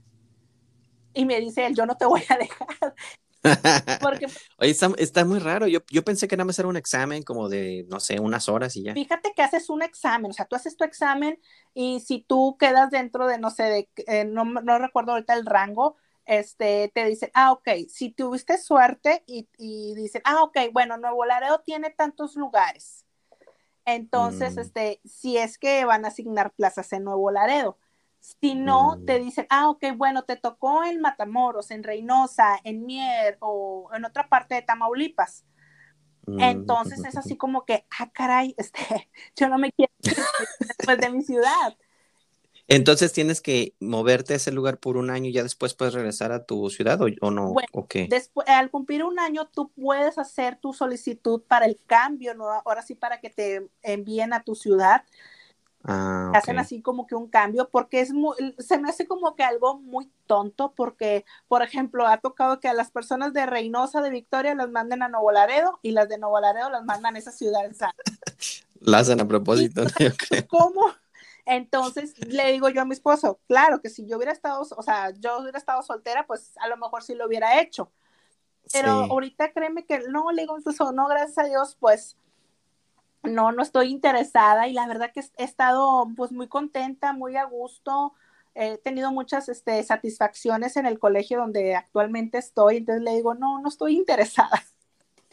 [1.13, 2.95] y me dice él, yo no te voy a dejar.
[4.01, 5.67] Porque, Oye, está, muy raro.
[5.67, 8.75] Yo, yo pensé que nada más era un examen como de, no sé, unas horas
[8.75, 8.93] y ya.
[8.93, 11.39] Fíjate que haces un examen, o sea, tú haces tu examen
[11.73, 15.45] y si tú quedas dentro de, no sé, de, eh, no, no, recuerdo ahorita el
[15.45, 15.95] rango,
[16.25, 21.25] este, te dicen, ah, ok, si tuviste suerte y, y dicen, ah, ok, bueno, Nuevo
[21.25, 23.05] Laredo tiene tantos lugares.
[23.85, 24.59] Entonces, mm.
[24.59, 27.77] este, si es que van a asignar plazas en Nuevo Laredo.
[28.21, 29.23] Si no, te mm.
[29.23, 34.29] dicen, ah, ok, bueno, te tocó en Matamoros, en Reynosa, en Mier o en otra
[34.29, 35.43] parte de Tamaulipas.
[36.27, 36.39] Mm.
[36.39, 39.91] Entonces es así como que, ah, caray, este, yo no me quiero
[40.59, 41.75] después de mi ciudad.
[42.67, 46.31] Entonces tienes que moverte a ese lugar por un año y ya después puedes regresar
[46.31, 47.51] a tu ciudad o, no.
[47.51, 47.67] Bueno,
[48.07, 52.45] después, al cumplir un año tú puedes hacer tu solicitud para el cambio, ¿no?
[52.49, 55.03] ahora sí para que te envíen a tu ciudad
[55.83, 59.43] Ah, hacen así como que un cambio porque es muy, se me hace como que
[59.43, 64.11] algo muy tonto porque, por ejemplo, ha tocado que a las personas de Reynosa, de
[64.11, 67.31] Victoria, las manden a Nuevo Laredo y las de Nuevo Laredo las mandan a esa
[67.31, 67.61] ciudad.
[68.79, 69.83] La hacen a propósito.
[70.49, 70.81] ¿Cómo?
[71.45, 75.11] Entonces le digo yo a mi esposo, claro que si yo hubiera estado, o sea,
[75.11, 77.91] yo hubiera estado soltera, pues a lo mejor sí lo hubiera hecho.
[78.71, 80.57] Pero ahorita créeme que no, le digo,
[80.93, 82.15] no, gracias a Dios, pues
[83.23, 87.45] no, no estoy interesada y la verdad que he estado pues muy contenta, muy a
[87.45, 88.13] gusto,
[88.55, 93.61] he tenido muchas este, satisfacciones en el colegio donde actualmente estoy, entonces le digo, no,
[93.61, 94.63] no estoy interesada.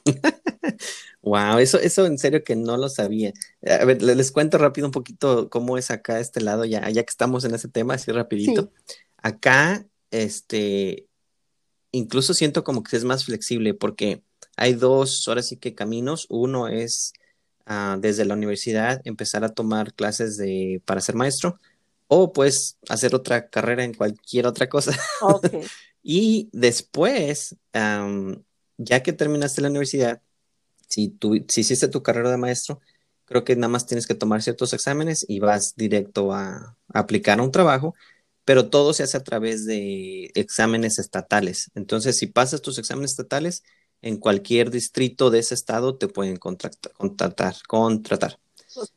[1.22, 3.32] wow, eso, eso en serio que no lo sabía.
[3.66, 7.10] A ver, les cuento rápido un poquito cómo es acá este lado, ya, ya que
[7.10, 8.70] estamos en ese tema, así rapidito.
[9.16, 11.06] Acá, este,
[11.92, 14.22] incluso siento como que es más flexible porque
[14.56, 16.26] hay dos, ahora sí que caminos.
[16.30, 17.12] Uno es
[17.98, 21.58] desde la universidad empezar a tomar clases de, para ser maestro
[22.06, 24.98] o pues hacer otra carrera en cualquier otra cosa.
[26.02, 27.56] y después,
[28.78, 30.22] ya que terminaste la universidad,
[30.88, 32.80] si, tú, si hiciste tu carrera de maestro,
[33.26, 37.40] creo que nada más tienes que tomar ciertos exámenes y vas directo a, a aplicar
[37.40, 37.94] a un trabajo,
[38.46, 41.70] pero todo se hace a través de exámenes estatales.
[41.74, 43.62] Entonces, si pasas tus exámenes estatales,
[44.02, 48.38] en cualquier distrito de ese estado te pueden contratar, contratar, contratar.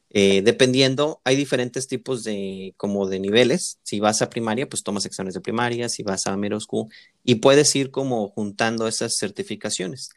[0.10, 3.80] Eh, dependiendo, hay diferentes tipos de, como de niveles.
[3.84, 6.90] Si vas a primaria, pues tomas exámenes de primaria, si vas a middle school,
[7.24, 10.10] y puedes ir como juntando esas certificaciones.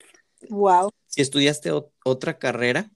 [0.48, 0.90] Wow.
[1.06, 1.70] Si estudiaste
[2.04, 2.90] otra carrera,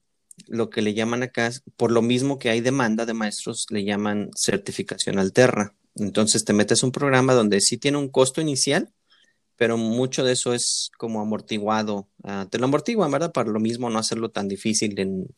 [0.47, 4.31] lo que le llaman acá, por lo mismo que hay demanda de maestros, le llaman
[4.35, 5.75] certificación alterna.
[5.95, 8.93] Entonces te metes un programa donde sí tiene un costo inicial,
[9.59, 12.07] pero mucho de eso es como amortiguado.
[12.23, 13.33] Ah, te lo amortiguan, ¿verdad?
[13.33, 15.29] Para lo mismo no hacerlo tan difícil en,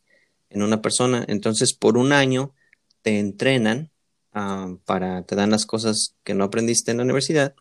[0.50, 1.24] una persona.
[1.26, 2.52] Entonces, por un año
[3.00, 3.90] te entrenan
[4.34, 7.54] ah, para, te dan las cosas que no aprendiste en la universidad.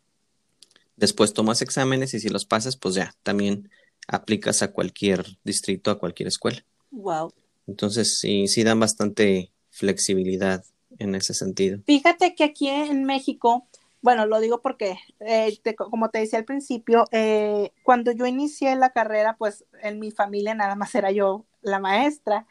[0.98, 3.70] Después tomas exámenes y si los pasas, pues ya, también
[4.06, 6.66] aplicas a cualquier distrito, a cualquier escuela.
[6.92, 7.32] Wow.
[7.68, 10.66] Entonces, sí, sí dan bastante flexibilidad
[10.98, 11.80] en ese sentido.
[11.86, 13.66] Fíjate que aquí en México
[14.02, 18.92] bueno, lo digo porque, eh, como te decía al principio, eh, cuando yo inicié la
[18.92, 22.46] carrera, pues en mi familia nada más era yo la maestra,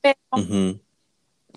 [0.00, 0.16] pero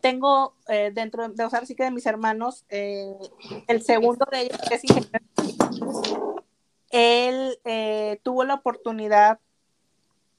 [0.02, 4.60] tengo eh, dentro de, o sea, sí que de mis hermanos, el segundo de ellos,
[4.67, 6.44] que es ingeniero,
[6.89, 9.39] él tuvo la oportunidad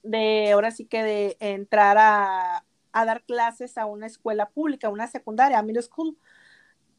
[0.02, 5.06] de, ahora sí que de entrar a, a dar clases a una escuela pública, una
[5.06, 6.16] secundaria, a middle school.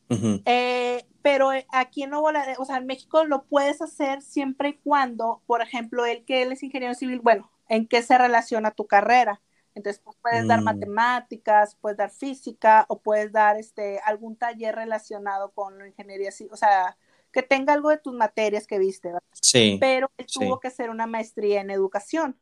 [0.09, 5.41] Eh, pero aquí en Nuevo o sea, en México lo puedes hacer siempre y cuando,
[5.47, 9.41] por ejemplo, él que él es ingeniero civil, bueno, ¿en qué se relaciona tu carrera?
[9.75, 10.65] Entonces, pues, puedes dar mm.
[10.65, 16.57] matemáticas, puedes dar física o puedes dar este algún taller relacionado con la ingeniería, o
[16.57, 16.97] sea,
[17.31, 19.23] que tenga algo de tus materias que viste, ¿verdad?
[19.31, 19.77] Sí.
[19.81, 22.37] Pero él tuvo que hacer una maestría en educación.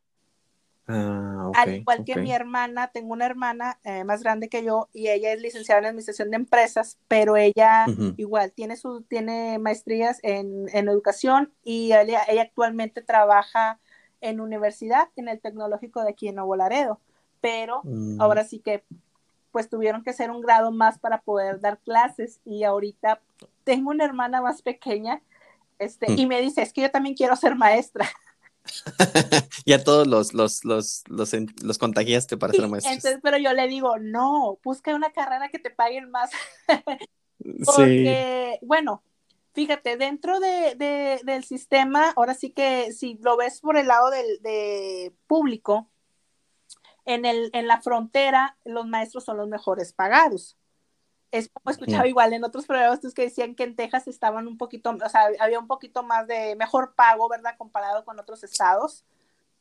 [0.88, 5.10] Ah, Al igual que mi hermana, tengo una hermana eh, más grande que yo y
[5.10, 7.86] ella es licenciada en administración de empresas, pero ella
[8.18, 13.80] igual tiene su tiene maestrías en, educación y ella, actualmente trabaja
[14.20, 17.00] en universidad, en el tecnológico de aquí en Nuevo Laredo,
[17.40, 18.20] pero mm.
[18.20, 18.84] ahora sí que
[19.52, 23.22] pues tuvieron que hacer un grado más para poder dar clases y ahorita
[23.64, 25.22] tengo una hermana más pequeña
[25.82, 26.20] este, mm.
[26.20, 28.06] y me dice, es que yo también quiero ser maestra.
[29.66, 32.96] ya todos los, los, los, los, los contagiaste para ser maestros.
[32.96, 36.32] Entonces, pero yo le digo, no, busca una carrera que te paguen más.
[37.66, 39.04] Porque, bueno,
[39.54, 44.42] fíjate, dentro de, del sistema, ahora sí que si lo ves por el lado del
[44.42, 45.90] de público,
[47.06, 50.56] en, el, en la frontera los maestros son los mejores pagados
[51.32, 54.90] es como escuchaba igual en otros programas que decían que en Texas estaban un poquito,
[54.90, 57.56] o sea, había un poquito más de mejor pago, ¿verdad?
[57.58, 59.06] Comparado con otros estados.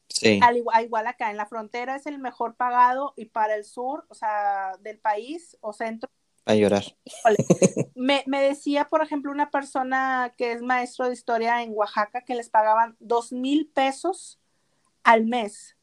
[0.09, 0.41] Sí.
[0.43, 4.05] Al igual, igual acá en la frontera es el mejor pagado y para el sur,
[4.09, 6.11] o sea, del país o centro.
[6.45, 6.85] A llorar.
[7.95, 12.35] me, me decía, por ejemplo, una persona que es maestro de historia en Oaxaca que
[12.35, 14.41] les pagaban dos mil pesos
[15.05, 15.77] al mes.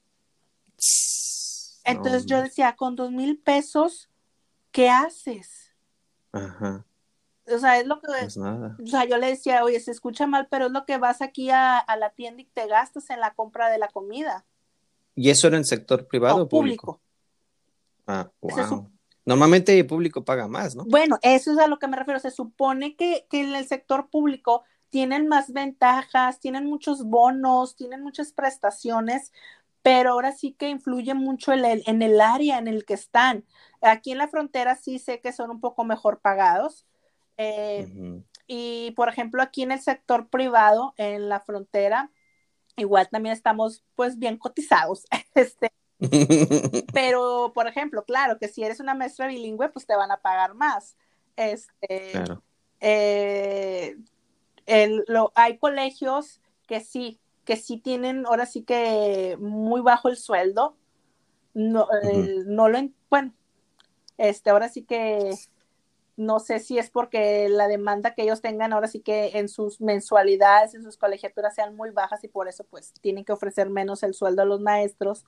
[1.86, 4.10] Entonces yo decía, con dos mil pesos,
[4.72, 5.67] ¿qué haces?
[6.32, 6.86] Ajá.
[7.50, 8.08] O sea, es lo que.
[8.08, 8.78] Pues nada.
[8.84, 11.50] O sea, yo le decía, oye, se escucha mal, pero es lo que vas aquí
[11.50, 14.46] a, la tienda y te gastas en la compra de la comida.
[15.16, 17.00] ¿Y eso era en sector privado o, público?
[18.06, 18.90] Ah, wow.
[19.26, 20.86] Normalmente el público paga más, ¿no?
[20.86, 22.20] Bueno, eso es a lo que me refiero.
[22.20, 28.02] Se supone que, que en el sector público tienen más ventajas, tienen muchos bonos, tienen
[28.04, 29.32] muchas prestaciones,
[29.88, 33.46] pero ahora sí que influye mucho en el, en el área en el que están.
[33.80, 36.86] Aquí en la frontera sí sé que son un poco mejor pagados.
[37.38, 37.88] Eh,
[38.48, 42.12] y por ejemplo, aquí en el sector privado, en la frontera,
[42.76, 45.06] igual también estamos pues bien cotizados.
[45.36, 45.72] Este,
[46.94, 50.54] pero, por ejemplo, claro que si eres una maestra bilingüe, pues te van a pagar
[50.54, 50.98] más.
[51.38, 52.44] Este, claro.
[52.82, 53.96] Eh,
[55.08, 60.76] lo, hay colegios que sí, que sí tienen ahora sí que muy bajo el sueldo.
[61.54, 61.88] No,
[62.46, 62.78] no lo,
[63.10, 63.34] bueno,
[64.18, 65.32] este, ahora sí que
[66.18, 69.80] no sé si es porque la demanda que ellos tengan ahora sí que en sus
[69.80, 74.04] mensualidades, en sus colegiaturas sean muy bajas y por eso pues tienen que ofrecer menos
[74.04, 75.26] el sueldo a los maestros.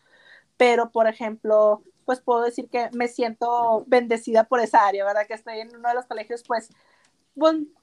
[0.57, 5.25] Pero, por ejemplo, pues puedo decir que me siento bendecida por esa área, ¿verdad?
[5.25, 6.69] Que estoy en uno de los colegios pues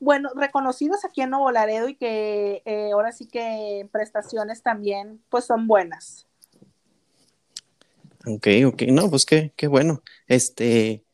[0.01, 5.45] bueno, reconocidos aquí en Nuevo Laredo y que eh, ahora sí que prestaciones también pues
[5.47, 6.27] son buenas.
[8.27, 10.03] Ok, ok, no, pues qué, qué bueno.
[10.27, 11.05] Este,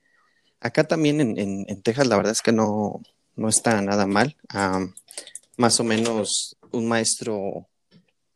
[0.60, 3.02] acá también en, en, Texas la verdad es que no,
[3.36, 4.36] no está nada mal.
[5.56, 7.68] más o menos un maestro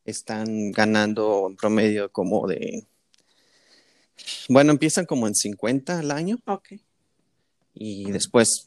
[0.04, 2.86] están ganando en promedio como de,
[4.48, 6.38] bueno, empiezan como en 50 al año.
[6.46, 6.74] Ok.
[7.74, 8.66] Y después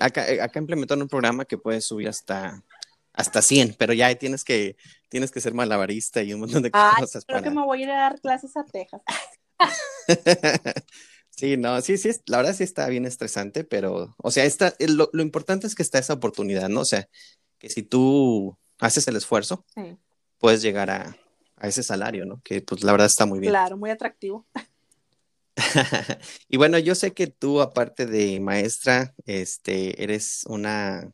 [0.00, 2.62] acá, eh, acá implementaron un programa que puede subir hasta,
[3.12, 4.76] hasta 100, pero ya tienes que,
[5.08, 7.24] tienes que ser malabarista y un montón de cosas.
[7.26, 9.02] Creo que me voy a ir a dar clases a Texas.
[11.30, 15.10] sí, no, sí, sí, la verdad sí está bien estresante, pero, o sea, está, lo,
[15.12, 16.80] lo, importante es que está esa oportunidad, ¿no?
[16.80, 17.08] O sea,
[17.58, 19.64] que si tú haces el esfuerzo,
[20.38, 21.16] puedes llegar a,
[21.56, 22.40] a ese salario, ¿no?
[22.42, 23.50] Que pues la verdad está muy bien.
[23.50, 24.46] Claro, muy atractivo.
[26.48, 31.10] y bueno, yo sé que tú, aparte de maestra, este, eres una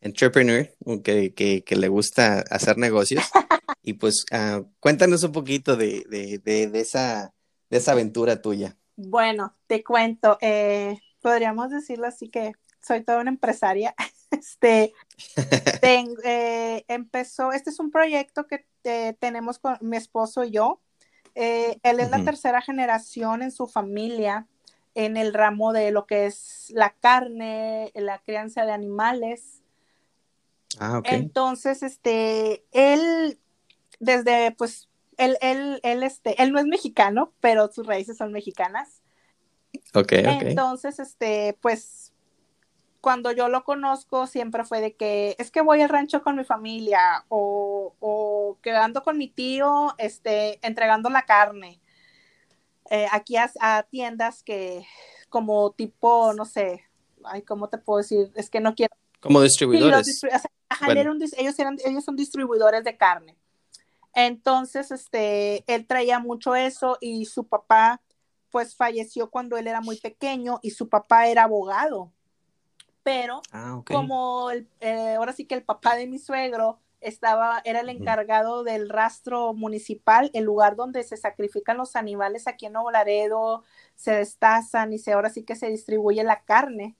[0.00, 1.32] entrepreneur que,
[1.64, 3.24] que, le gusta hacer negocios.
[3.80, 7.32] Y pues uh, cuéntanos un poquito de, de, de, esa,
[7.70, 8.76] de esa aventura tuya.
[8.96, 13.94] Bueno, te cuento, eh, podríamos decirlo así que soy toda una empresaria.
[14.30, 14.92] Este,
[15.82, 20.82] eh, empezó, este es un proyecto que eh, tenemos con mi esposo y yo.
[21.34, 24.46] Eh, él es la tercera generación en su familia
[24.98, 29.62] en el ramo de lo que es la carne, la crianza de animales.
[30.80, 33.38] Ah, Entonces, este, él,
[34.00, 39.02] desde, pues, él, él, él, este, él no es mexicano, pero sus raíces son mexicanas.
[39.94, 40.42] Ok, ok.
[40.42, 42.12] Entonces, este, pues,
[43.00, 46.44] cuando yo lo conozco siempre fue de que es que voy al rancho con mi
[46.44, 51.80] familia o, o quedando con mi tío, este, entregando la carne.
[52.90, 54.86] Eh, aquí a, tiendas que
[55.28, 56.84] como tipo, no sé,
[57.24, 58.32] ay, ¿cómo te puedo decir?
[58.34, 58.96] Es que no quiero.
[59.20, 60.22] Como distribuidores.
[61.36, 63.36] ellos, eran, ellos son distribuidores de carne.
[64.14, 68.00] Entonces, este, él traía mucho eso y su papá,
[68.50, 72.12] pues falleció cuando él era muy pequeño y su papá era abogado
[73.08, 77.88] pero ah, como eh, ahora sí que el papá de mi suegro estaba, era el
[77.88, 83.64] encargado del rastro municipal, el lugar donde se sacrifican los animales aquí en Nuevo Laredo,
[83.94, 86.96] se destazan y se, ahora sí que se distribuye la carne.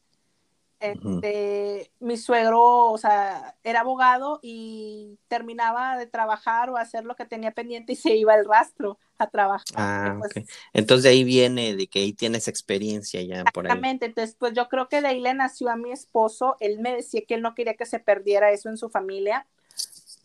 [0.80, 7.24] Este, mi suegro, o sea, era abogado y terminaba de trabajar o hacer lo que
[7.24, 9.66] tenía pendiente y se iba al rastro a trabajar.
[9.74, 13.70] Ah, pues Entonces de ahí viene, de que ahí tienes experiencia ya por ahí.
[13.70, 16.94] Exactamente, entonces pues yo creo que de ahí le nació a mi esposo, él me
[16.94, 19.46] decía que él no quería que se perdiera eso en su familia.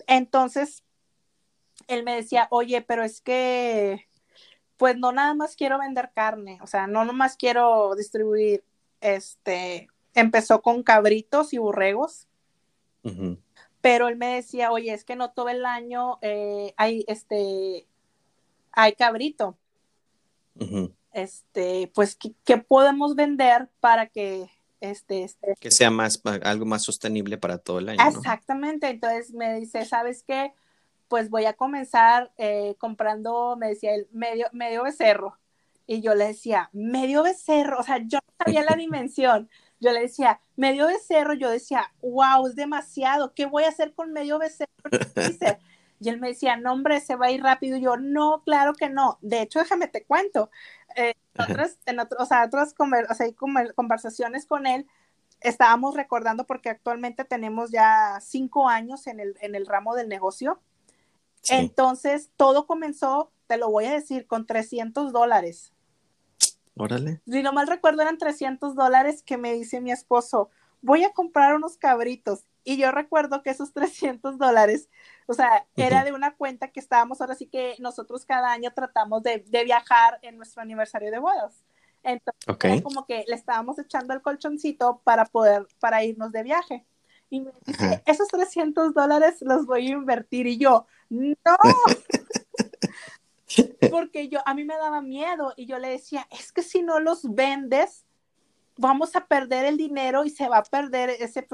[0.06, 0.84] Entonces,
[1.88, 4.08] él me decía, oye, pero es que,
[4.78, 8.64] pues no nada más quiero vender carne, o sea, no nomás quiero distribuir,
[9.02, 12.28] este, empezó con cabritos y borregos.
[13.82, 17.86] Pero él me decía, oye, es que no todo el año eh, hay este
[18.72, 19.58] hay cabrito.
[21.12, 24.50] Este, pues, ¿qué, podemos vender para que
[24.82, 28.08] este, este, que sea más algo más sostenible para todo el año?
[28.08, 28.90] Exactamente.
[28.90, 30.54] Entonces me dice, ¿sabes qué?
[31.08, 35.38] Pues voy a comenzar eh, comprando, me decía el medio, medio becerro.
[35.86, 39.50] Y yo le decía, medio becerro, o sea, yo no sabía la dimensión
[39.84, 44.14] yo le decía, medio becerro, yo decía, wow, es demasiado, ¿qué voy a hacer con
[44.14, 44.70] medio becerro?
[46.00, 47.78] Y él me decía, no, hombre, se va a ir rápido.
[47.78, 49.18] Y yo, no, claro que no.
[49.22, 50.50] De hecho, déjame te cuento.
[50.98, 54.86] Eh, otras, en o sea, otras conversaciones con él,
[55.40, 60.60] estábamos recordando porque actualmente tenemos ya cinco años en el, en el ramo del negocio.
[61.50, 65.73] Entonces, todo comenzó, te lo voy a decir, con 300 dólares.
[66.76, 67.22] Órale.
[67.28, 70.50] Si no mal recuerdo, eran 300 dólares que me dice mi esposo,
[70.82, 72.46] voy a comprar unos cabritos.
[72.64, 74.88] Y yo recuerdo que esos 300 dólares
[75.28, 79.22] O sea, era de una cuenta que estábamos, ahora sí que nosotros cada año tratamos
[79.24, 81.64] de, de viajar en nuestro aniversario de bodas.
[82.04, 86.86] Entonces, como que le estábamos echando el colchoncito para poder, para irnos de viaje.
[87.30, 90.46] Y me dice, esos 300 dólares los voy a invertir.
[90.48, 91.34] Y yo, no.
[93.92, 97.00] Porque yo, a mí me daba miedo y yo le decía, es que si no
[97.00, 98.06] los vendes,
[98.78, 101.48] vamos a perder el dinero y se va a perder ese,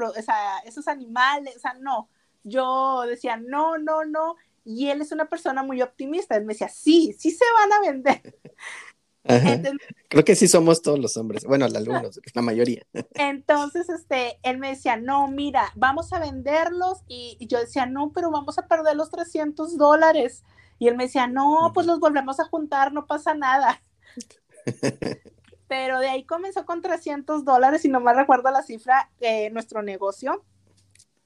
[0.66, 1.58] esos animales.
[1.58, 2.10] O sea, no.
[2.44, 4.36] Yo decía, no, no, no.
[4.64, 6.36] Y él es una persona muy optimista.
[6.36, 8.22] Él me decía, sí, sí se van a vender.
[10.08, 12.82] Creo que sí somos todos los hombres, bueno, algunos, la mayoría.
[13.14, 18.32] Entonces, este, él me decía, no, mira, vamos a venderlos y, yo decía, no, pero
[18.32, 20.44] vamos a perder los 300 dólares.
[20.80, 23.82] Y él me decía, no, pues los volvemos a juntar, no pasa nada.
[25.68, 29.84] pero de ahí comenzó con 300 dólares y no me recuerdo la cifra de nuestro
[29.84, 30.44] negocio.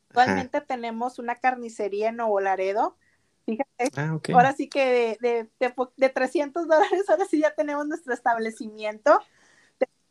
[0.10, 2.98] Actualmente tenemos una carnicería en Nuevo Laredo
[3.46, 8.14] Fíjate, ah, ahora sí que de, de, de, 300 dólares, ahora sí ya tenemos nuestro
[8.14, 9.20] establecimiento.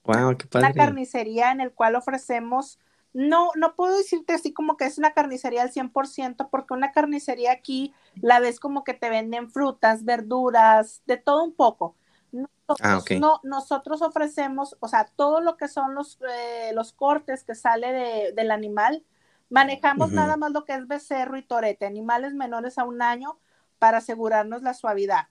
[0.05, 0.67] Wow, qué padre.
[0.67, 2.79] Una carnicería en el cual ofrecemos,
[3.13, 7.53] no, no puedo decirte así como que es una carnicería al 100%, porque una carnicería
[7.53, 11.95] aquí la ves como que te venden frutas, verduras, de todo un poco.
[12.33, 17.45] Nosotros, ah, no, nosotros ofrecemos, o sea, todo lo que son los, eh, los cortes
[17.45, 19.05] que sale de, del animal,
[19.53, 23.39] Manejamos nada más lo que es becerro y torete, animales menores a un año
[23.79, 25.29] para asegurarnos la suavidad.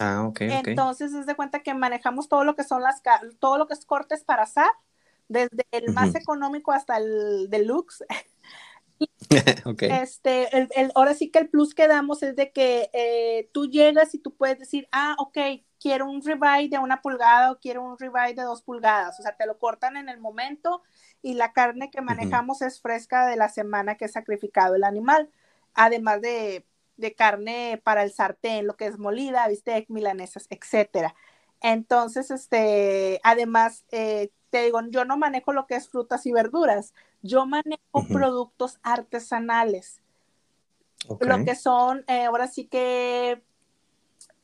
[0.00, 0.40] Ah, ok.
[0.40, 3.02] Entonces, es de cuenta que manejamos todo lo que son las,
[3.38, 4.70] todo lo que es cortes para asar,
[5.28, 8.04] desde el más económico hasta el deluxe.
[9.64, 9.90] okay.
[9.90, 14.14] Este, el, ahora sí que el plus que damos es de que eh, tú llegas
[14.14, 15.38] y tú puedes decir, ah, ok,
[15.80, 19.18] quiero un ribeye de una pulgada o quiero un ribeye de dos pulgadas.
[19.18, 20.82] O sea, te lo cortan en el momento
[21.22, 25.30] y la carne que manejamos es fresca de la semana que es sacrificado el animal,
[25.74, 26.66] además de,
[27.16, 31.14] carne para el sartén, lo que es molida, bistec, milanesas, etcétera.
[31.60, 36.94] Entonces, este, además, eh, te digo, yo no manejo lo que es frutas y verduras,
[37.22, 40.00] yo manejo productos artesanales.
[41.18, 43.42] Lo que son, eh, ahora sí que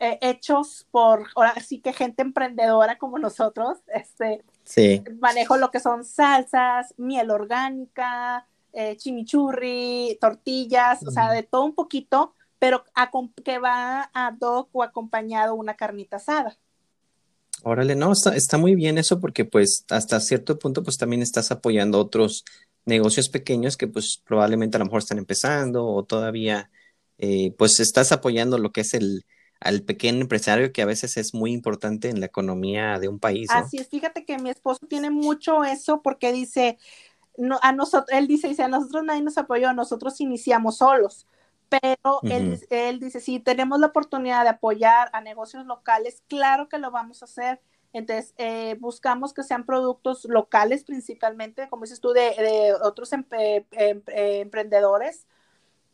[0.01, 5.05] eh, hechos por, ahora sí que gente emprendedora como nosotros, este, Sí.
[5.21, 11.77] Manejo lo que son salsas, miel orgánica, eh, chimichurri, tortillas, o sea, de todo un
[11.77, 12.85] poquito, pero
[13.45, 16.57] que va a doc o acompañado una carnita asada.
[17.63, 21.51] Órale, no, está, está muy bien eso porque pues hasta cierto punto pues también estás
[21.51, 22.45] apoyando otros
[22.85, 26.71] negocios pequeños que pues probablemente a lo mejor están empezando o todavía
[27.19, 29.25] eh, pues estás apoyando lo que es el,
[29.61, 33.49] al pequeño empresario que a veces es muy importante en la economía de un país.
[33.51, 36.79] Así es, fíjate que mi esposo tiene mucho eso porque dice,
[37.37, 41.27] no, a nosotros, él dice, dice, a nosotros nadie nos apoyó, nosotros iniciamos solos,
[41.71, 46.79] pero él, él dice, si tenemos la oportunidad de apoyar a negocios locales, claro que
[46.79, 47.61] lo vamos a hacer.
[47.93, 55.27] Entonces, eh, buscamos que sean productos locales principalmente, como dices tú, de, otros emprendedores.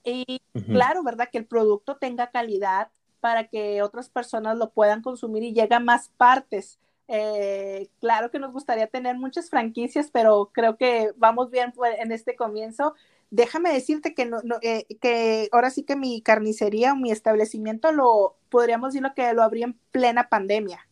[0.05, 1.29] Y claro, ¿verdad?
[1.31, 2.91] Que el producto tenga calidad,
[3.27, 6.79] para que otras personas lo puedan consumir y llegue a más partes.
[7.09, 12.37] Eh, claro que nos gustaría tener muchas franquicias, pero creo que vamos bien en este
[12.37, 12.95] comienzo.
[13.31, 18.37] Déjame decirte que, no, eh, que ahora sí que mi carnicería o mi establecimiento lo
[18.49, 20.89] podríamos decirlo que lo abrí en plena pandemia.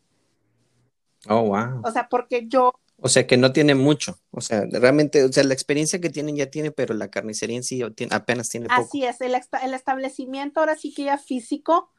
[1.28, 1.80] Oh, wow.
[1.84, 2.72] O sea, porque yo.
[3.00, 4.18] O sea, que no tiene mucho.
[4.30, 7.64] O sea, realmente, o sea, la experiencia que tienen ya tiene, pero la carnicería en
[7.64, 8.80] sí apenas tiene poco.
[8.80, 11.90] Así es, el, el establecimiento ahora sí que ya físico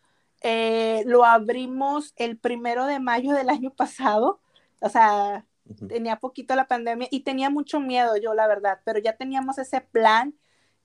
[0.42, 4.42] eh, lo abrimos el primero de mayo del año pasado,
[4.80, 5.46] o sea,
[5.88, 9.82] tenía poquito la pandemia y tenía mucho miedo yo, la verdad, pero ya teníamos ese
[9.82, 10.36] plan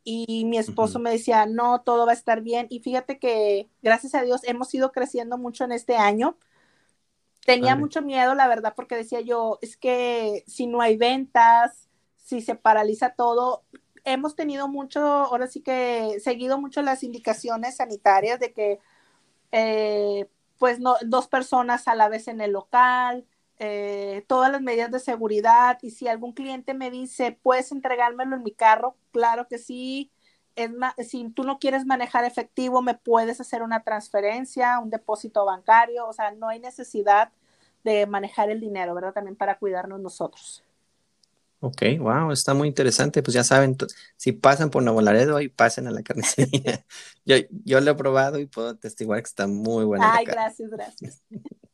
[0.03, 2.67] y mi esposo me decía, no, todo va a estar bien.
[2.71, 6.39] Y fíjate que, gracias a Dios, hemos ido creciendo mucho en este año.
[7.45, 12.41] Tenía mucho miedo, la verdad, porque decía yo, es que si no hay ventas, si
[12.41, 13.65] se paraliza todo,
[14.05, 18.79] hemos tenido mucho, ahora sí que seguido mucho las indicaciones sanitarias de que
[19.53, 20.29] eh,
[20.59, 23.27] pues no, dos personas a la vez en el local,
[23.63, 28.43] eh, todas las medidas de seguridad y si algún cliente me dice, puedes entregármelo en
[28.43, 30.11] mi carro, claro que sí.
[30.57, 30.71] Es
[31.07, 36.13] si tú no quieres manejar efectivo, me puedes hacer una transferencia, un depósito bancario, o
[36.15, 37.33] sea, no hay necesidad
[37.85, 39.13] de manejar el dinero, ¿verdad?
[39.13, 40.65] También para cuidarnos nosotros.
[41.63, 43.23] Ok, wow, está muy interesante.
[43.23, 43.77] Pues ya saben,
[44.17, 46.85] si pasan por Nuevo Laredo, ahí pasen a la carnicería.
[47.25, 50.15] yo, yo lo he probado y puedo testiguar que está muy buena.
[50.15, 51.23] Ay, gracias, gracias.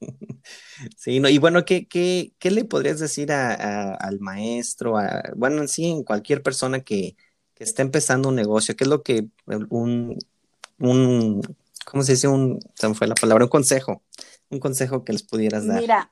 [0.96, 5.66] sí, no, y bueno, ¿qué, qué, qué le podrías decir a, al maestro, a, bueno,
[5.68, 7.16] sí, en cualquier persona que,
[7.54, 9.28] que está empezando un negocio, ¿qué es lo que
[9.70, 10.18] un,
[10.80, 11.42] un
[11.84, 12.26] ¿cómo se dice?
[12.26, 14.02] Un, se me fue la palabra, un consejo,
[14.50, 15.80] un consejo que les pudieras dar.
[15.80, 16.10] Mira,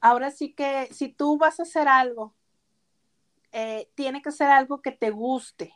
[0.00, 2.34] ahora sí que si tú vas a hacer algo,
[3.54, 5.72] eh, tiene que ser algo que te guste.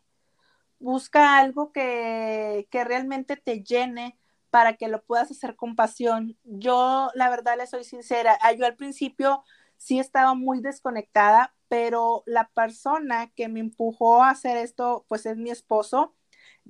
[0.80, 4.18] Busca algo que, que realmente te llene
[4.50, 6.36] para que lo puedas hacer con pasión.
[6.42, 9.44] Yo, la verdad, le soy sincera, ah, yo al principio
[9.76, 15.36] sí estaba muy desconectada, pero la persona que me empujó a hacer esto, pues es
[15.36, 16.16] mi esposo.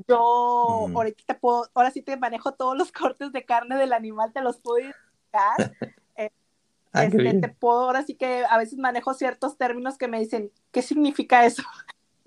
[0.06, 0.18] Yo
[0.94, 4.42] ahorita te puedo, ahora sí te manejo todos los cortes de carne del animal, te
[4.42, 5.74] los puedo identificar.
[6.98, 10.52] Ah, este, te puedo, ahora sí que a veces manejo ciertos términos que me dicen,
[10.72, 11.62] ¿qué significa eso?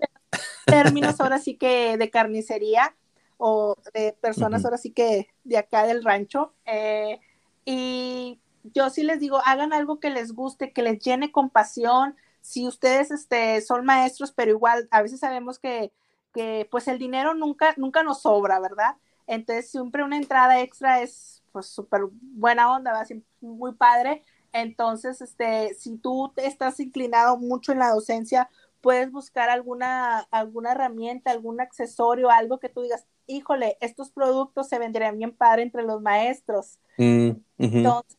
[0.66, 2.94] términos ahora sí que de carnicería
[3.36, 6.54] o de personas ahora sí que de acá del rancho.
[6.64, 7.20] Eh,
[7.64, 12.16] y yo sí les digo, hagan algo que les guste, que les llene con pasión.
[12.40, 15.92] Si ustedes este, son maestros, pero igual a veces sabemos que,
[16.32, 18.96] que pues el dinero nunca, nunca nos sobra, ¿verdad?
[19.26, 23.22] Entonces siempre una entrada extra es pues súper buena onda, ¿verdad?
[23.40, 24.22] muy padre.
[24.52, 28.48] Entonces, este, si tú estás inclinado mucho en la docencia,
[28.80, 34.78] puedes buscar alguna, alguna herramienta, algún accesorio, algo que tú digas, híjole, estos productos se
[34.78, 36.78] vendrían bien padre entre los maestros.
[36.98, 38.18] Mm, Entonces,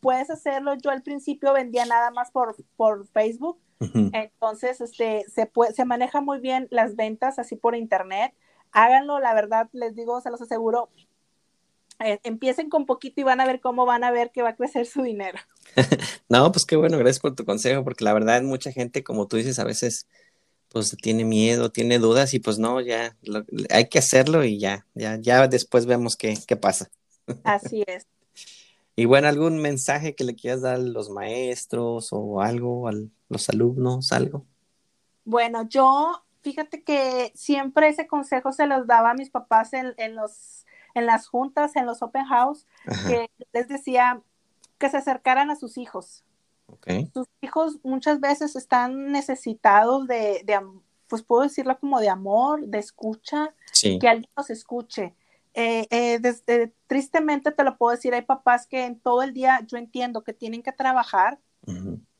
[0.00, 0.74] puedes hacerlo.
[0.74, 3.58] Yo al principio vendía nada más por, por Facebook.
[4.12, 8.34] Entonces, este, se, puede, se maneja muy bien las ventas así por internet.
[8.72, 10.90] Háganlo, la verdad, les digo, se los aseguro.
[12.00, 14.56] Eh, empiecen con poquito y van a ver cómo van a ver que va a
[14.56, 15.38] crecer su dinero.
[16.28, 19.36] no, pues qué bueno, gracias por tu consejo, porque la verdad mucha gente, como tú
[19.36, 20.06] dices, a veces
[20.70, 23.16] pues tiene miedo, tiene dudas y pues no, ya
[23.70, 26.90] hay que hacerlo y ya, ya, ya después vemos qué, qué pasa.
[27.44, 28.06] Así es.
[28.96, 32.92] Y bueno, ¿algún mensaje que le quieras dar a los maestros o algo, a
[33.30, 34.44] los alumnos, algo?
[35.24, 40.66] Bueno, yo, fíjate que siempre ese consejo se los daba a mis papás en, los,
[40.94, 42.66] en las juntas, en los open house,
[43.06, 44.20] que les decía
[44.78, 46.24] que se acercaran a sus hijos.
[47.12, 50.44] Sus hijos muchas veces están necesitados de,
[51.08, 55.14] pues puedo decirlo como de amor, de escucha, que alguien los escuche.
[55.54, 59.60] Eh, eh, desde, tristemente te lo puedo decir, hay papás que en todo el día
[59.66, 61.40] yo entiendo que tienen que trabajar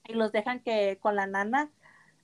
[0.09, 1.71] y los dejan que con la nana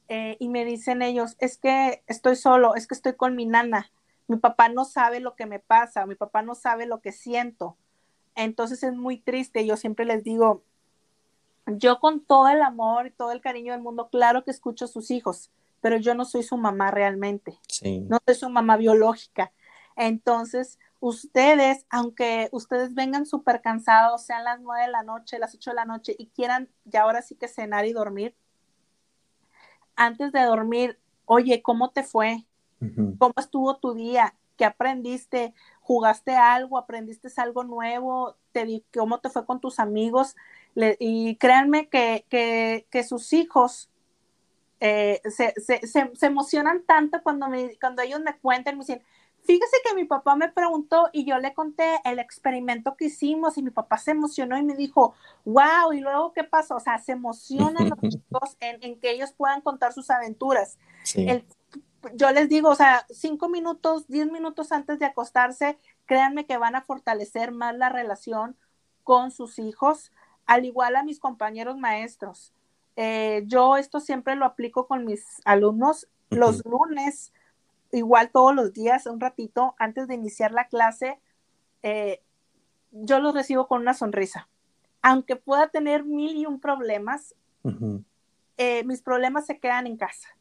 [0.08, 3.90] eh, y me dicen ellos, es que estoy solo, es que estoy con mi nana,
[4.28, 7.76] mi papá no sabe lo que me pasa, mi papá no sabe lo que siento.
[8.34, 10.62] Entonces es muy triste, yo siempre les digo,
[11.66, 14.88] yo con todo el amor y todo el cariño del mundo, claro que escucho a
[14.88, 15.50] sus hijos,
[15.80, 17.58] pero yo no soy su mamá realmente.
[18.08, 19.52] No soy su mamá biológica.
[19.96, 25.70] Entonces, ustedes, aunque ustedes vengan súper cansados, sean las nueve de la noche, las ocho
[25.70, 28.34] de la noche y quieran ya ahora sí que cenar y dormir,
[29.96, 32.46] antes de dormir, oye, ¿cómo te fue?
[33.18, 34.34] ¿Cómo estuvo tu día?
[34.56, 35.54] ¿Qué aprendiste?
[35.80, 36.78] ¿Jugaste algo?
[36.78, 38.36] ¿Aprendiste algo nuevo?
[38.52, 40.34] ¿Te ¿Cómo te fue con tus amigos?
[40.98, 42.26] y créanme que,
[42.90, 43.88] que, sus hijos
[44.80, 49.02] eh, se, se, se, se, emocionan tanto cuando, me, cuando ellos me cuentan, me dicen,
[49.46, 53.62] fíjese que mi papá me preguntó y yo le conté el experimento que hicimos y
[53.62, 55.14] mi papá se emocionó y me dijo,
[55.46, 59.32] wow, y luego qué pasó, o sea, se emocionan los chicos en, en, que ellos
[59.32, 60.78] puedan contar sus aventuras.
[62.14, 66.74] Yo les digo, o sea, cinco minutos, diez minutos antes de acostarse, créanme que van
[66.74, 68.56] a fortalecer más la relación
[69.04, 70.12] con sus hijos
[70.46, 72.52] al igual a mis compañeros maestros.
[72.96, 76.08] Eh, yo esto siempre lo aplico con mis alumnos.
[76.30, 77.32] Los lunes,
[77.92, 81.20] igual todos los días, un ratito antes de iniciar la clase,
[81.82, 82.22] eh,
[82.90, 84.48] yo los recibo con una sonrisa.
[85.02, 87.34] Aunque pueda tener mil y un problemas,
[88.56, 90.35] eh, mis problemas se quedan en casa.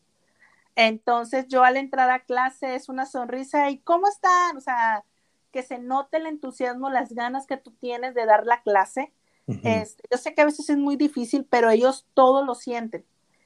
[0.75, 4.57] Entonces yo al entrar a clase es una sonrisa y ¿cómo están?
[4.57, 5.03] O sea,
[5.51, 9.13] que se note el entusiasmo, las ganas que tú tienes de dar la clase
[9.47, 13.05] este, yo sé que a veces es muy difícil, pero ellos todo lo sienten.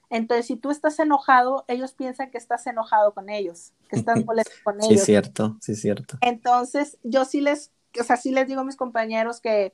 [0.10, 4.54] Entonces, si tú estás enojado, ellos piensan que estás enojado con ellos, que estás molesto
[4.64, 4.88] con ellos.
[4.88, 6.18] Sí, es cierto, sí, es cierto.
[6.22, 9.74] Entonces, yo sí les, o sea, sí les digo a mis compañeros que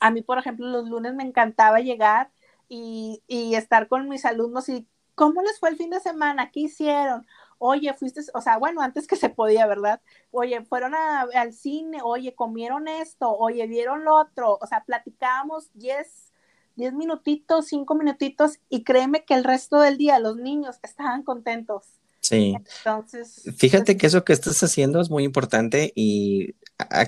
[0.00, 2.30] a mí, por ejemplo, los lunes me encantaba llegar
[2.68, 6.50] y, y estar con mis alumnos y ¿cómo les fue el fin de semana?
[6.50, 7.26] ¿Qué hicieron?
[7.60, 10.00] oye, fuiste, o sea, bueno, antes que se podía, ¿verdad?
[10.30, 16.32] Oye, fueron al cine, oye, comieron esto, oye, vieron lo otro, o sea, platicábamos 10,
[16.76, 21.84] 10 minutitos, 5 minutitos y créeme que el resto del día los niños estaban contentos.
[22.20, 22.56] Sí.
[22.78, 23.42] Entonces.
[23.58, 26.54] Fíjate que eso que estás haciendo es muy importante y,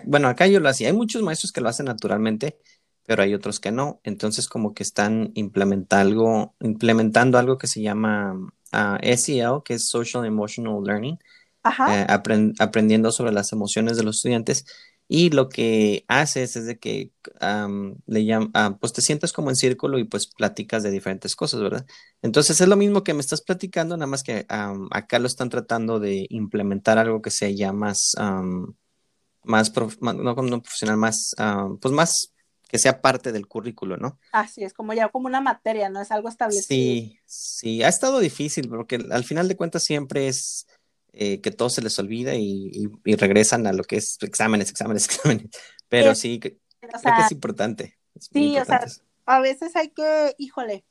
[0.05, 0.89] bueno, acá yo lo hacía.
[0.89, 2.59] Hay muchos maestros que lo hacen naturalmente,
[3.05, 4.01] pero hay otros que no.
[4.05, 9.89] Entonces, como que están implementando algo, implementando algo que se llama uh, SEL, que es
[9.89, 11.19] Social Emotional Learning,
[11.89, 12.07] eh,
[12.59, 14.67] aprendiendo sobre las emociones de los estudiantes.
[15.09, 17.13] Y lo que haces es de que
[18.07, 21.61] le llaman, ah, pues te sientas como en círculo y pues platicas de diferentes cosas,
[21.61, 21.85] ¿verdad?
[22.23, 26.01] Entonces es lo mismo que me estás platicando, nada más que acá lo están tratando
[26.01, 28.15] de implementar algo que sea más,
[29.45, 31.35] más, no, profesional, más,
[31.81, 32.33] pues más
[32.73, 34.19] que sea parte del currículo, ¿no?
[34.33, 36.01] Así es, como ya como una materia, ¿no?
[36.01, 36.67] Es algo establecido.
[36.67, 40.67] Sí, sí, ha estado difícil porque al final de cuentas siempre es
[41.13, 45.51] eh, que todo se les olvida y, regresan a lo que es exámenes, exámenes, exámenes.
[45.91, 47.99] Pero sí, creo que es importante.
[48.19, 48.87] sí, o sea,
[49.27, 50.83] a veces hay que, híjole,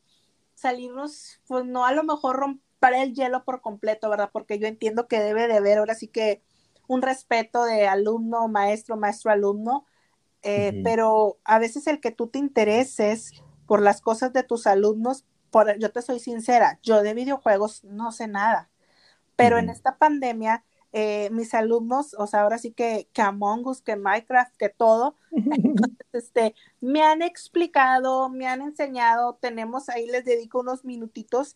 [0.54, 4.30] salirnos, pues no a lo mejor romper el hielo por completo, ¿verdad?
[4.32, 6.44] Porque yo entiendo que debe de haber ahora sí que
[6.88, 9.88] un respeto de alumno, maestro, maestro, alumno,
[10.44, 13.32] eh, pero a veces el que tú te intereses
[13.68, 18.12] por las cosas de tus alumnos, por, yo te soy sincera, yo de videojuegos no
[18.12, 18.70] sé nada.
[19.36, 20.64] Pero en esta pandemia,
[20.94, 25.16] eh, mis alumnos, o sea, ahora sí que, que Among Us, que Minecraft, que todo,
[26.12, 31.56] este, me han explicado, me han enseñado, tenemos ahí, les dedico unos minutitos,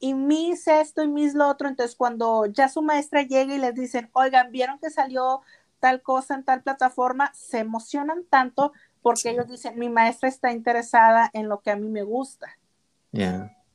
[0.00, 3.74] y mis esto y mis lo otro, entonces cuando ya su maestra llega y les
[3.74, 5.40] dicen, oigan, vieron que salió
[5.84, 8.72] tal cosa en tal plataforma, se emocionan tanto
[9.02, 12.56] porque ellos dicen, mi maestra está interesada en lo que a mí me gusta.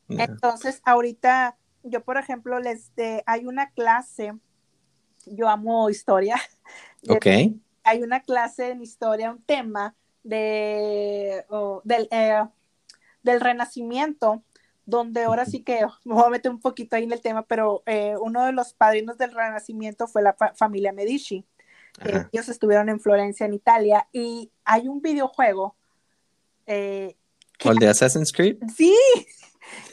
[0.07, 4.34] Entonces, ahorita yo, por ejemplo, les de, hay una clase,
[5.28, 6.36] yo amo historia.
[7.07, 7.28] Ok.
[7.84, 11.45] hay una clase en historia, un tema de,
[11.86, 12.43] del, eh,
[13.24, 14.43] del renacimiento,
[14.86, 17.84] donde ahora sí que me voy a meter un poquito ahí en el tema, pero
[17.86, 21.45] eh, uno de los padrinos del renacimiento fue la familia Medici.
[22.32, 25.76] Ellos estuvieron en Florencia, en Italia, y hay un videojuego.
[26.68, 27.16] Eh,
[27.66, 28.58] ¿O el de Assassin's Creed?
[28.76, 28.95] Sí,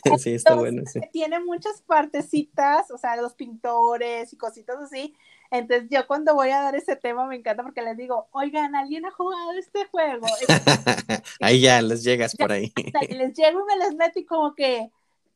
[0.18, 0.82] sí, está bueno.
[1.12, 5.14] Tiene muchas partecitas, o sea, los pintores y cositas así.
[5.50, 9.06] Entonces, yo cuando voy a dar ese tema me encanta porque les digo, oigan, ¿alguien
[9.06, 10.26] ha jugado este juego?
[11.40, 12.72] ahí ya les llegas por ahí.
[13.08, 14.90] les llego y me les meto y como que,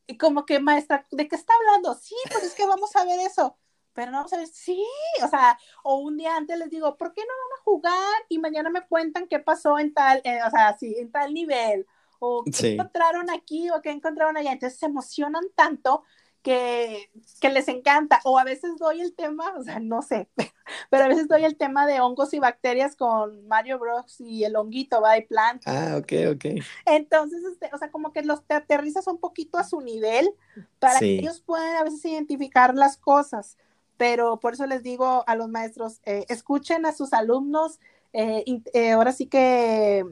[0.07, 1.93] y como que, maestra, ¿de qué está hablando?
[1.95, 3.55] Sí, pues es que vamos a ver eso.
[3.93, 4.85] Pero no ver, sí,
[5.23, 8.25] o sea, o un día antes les digo, ¿por qué no van a jugar?
[8.29, 11.85] Y mañana me cuentan qué pasó en tal, eh, o sea, sí, en tal nivel
[12.23, 14.51] o qué encontraron aquí o qué encontraron allá.
[14.51, 16.03] Entonces se emocionan tanto
[16.43, 18.19] que, que, les encanta.
[18.23, 20.29] O a veces doy el tema, o sea, no sé,
[20.91, 24.19] pero a veces doy el tema de hongos y bacterias con Mario Bros.
[24.21, 25.63] y el honguito, va, y plant.
[25.65, 26.63] Ah, ok, ok.
[26.85, 30.31] Entonces, este, o sea, como que los te aterrizas un poquito a su nivel
[30.77, 33.57] para que ellos puedan a veces identificar las cosas.
[34.01, 37.79] Pero por eso les digo a los maestros, eh, escuchen a sus alumnos,
[38.13, 38.43] eh,
[38.73, 40.03] eh, ahora sí que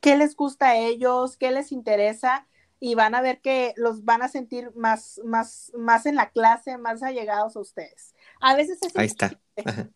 [0.00, 2.48] qué les gusta a ellos, qué les interesa
[2.80, 6.78] y van a ver que los van a sentir más, más, más en la clase,
[6.78, 8.12] más allegados a ustedes.
[8.40, 9.38] A veces es Ahí está.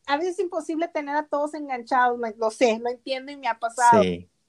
[0.06, 3.58] A veces es imposible tener a todos enganchados, lo sé, lo entiendo y me ha
[3.58, 4.04] pasado.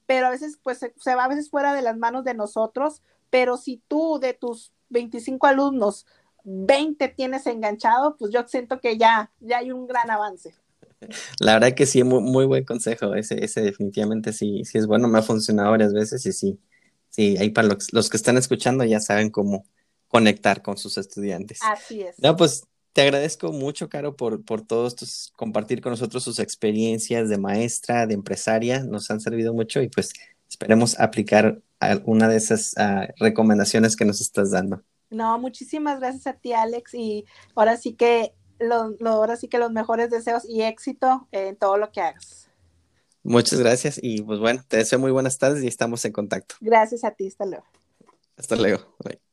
[0.06, 3.56] Pero a veces pues se, va a veces fuera de las manos de nosotros, pero
[3.56, 6.06] si tú de tus 25 alumnos
[6.44, 10.54] 20 tienes enganchado, pues yo siento que ya, ya hay un gran avance.
[11.40, 13.14] La verdad que sí, muy, buen consejo.
[13.14, 15.08] Ese, ese definitivamente sí, sí es bueno.
[15.08, 16.60] Me ha funcionado varias veces y sí,
[17.08, 19.64] sí, ahí para los, que están escuchando ya saben cómo
[20.08, 21.60] conectar con sus estudiantes.
[21.62, 22.18] Así es.
[22.18, 27.28] No, pues te agradezco mucho, Caro, por, por todos tus, compartir con nosotros sus experiencias
[27.28, 28.84] de maestra, de empresaria.
[28.84, 30.12] Nos han servido mucho y pues
[30.48, 34.82] esperemos aplicar alguna de esas ah, recomendaciones que nos estás dando.
[35.12, 36.94] No, muchísimas gracias a ti, Alex.
[36.94, 41.76] Y ahora sí que lo, ahora sí que los mejores deseos y éxito en todo
[41.76, 42.48] lo que hagas.
[43.22, 46.56] Muchas gracias y pues bueno, te deseo muy buenas tardes y estamos en contacto.
[46.60, 47.64] Gracias a ti, hasta luego.
[48.36, 48.96] Hasta luego.
[49.04, 49.31] Bye.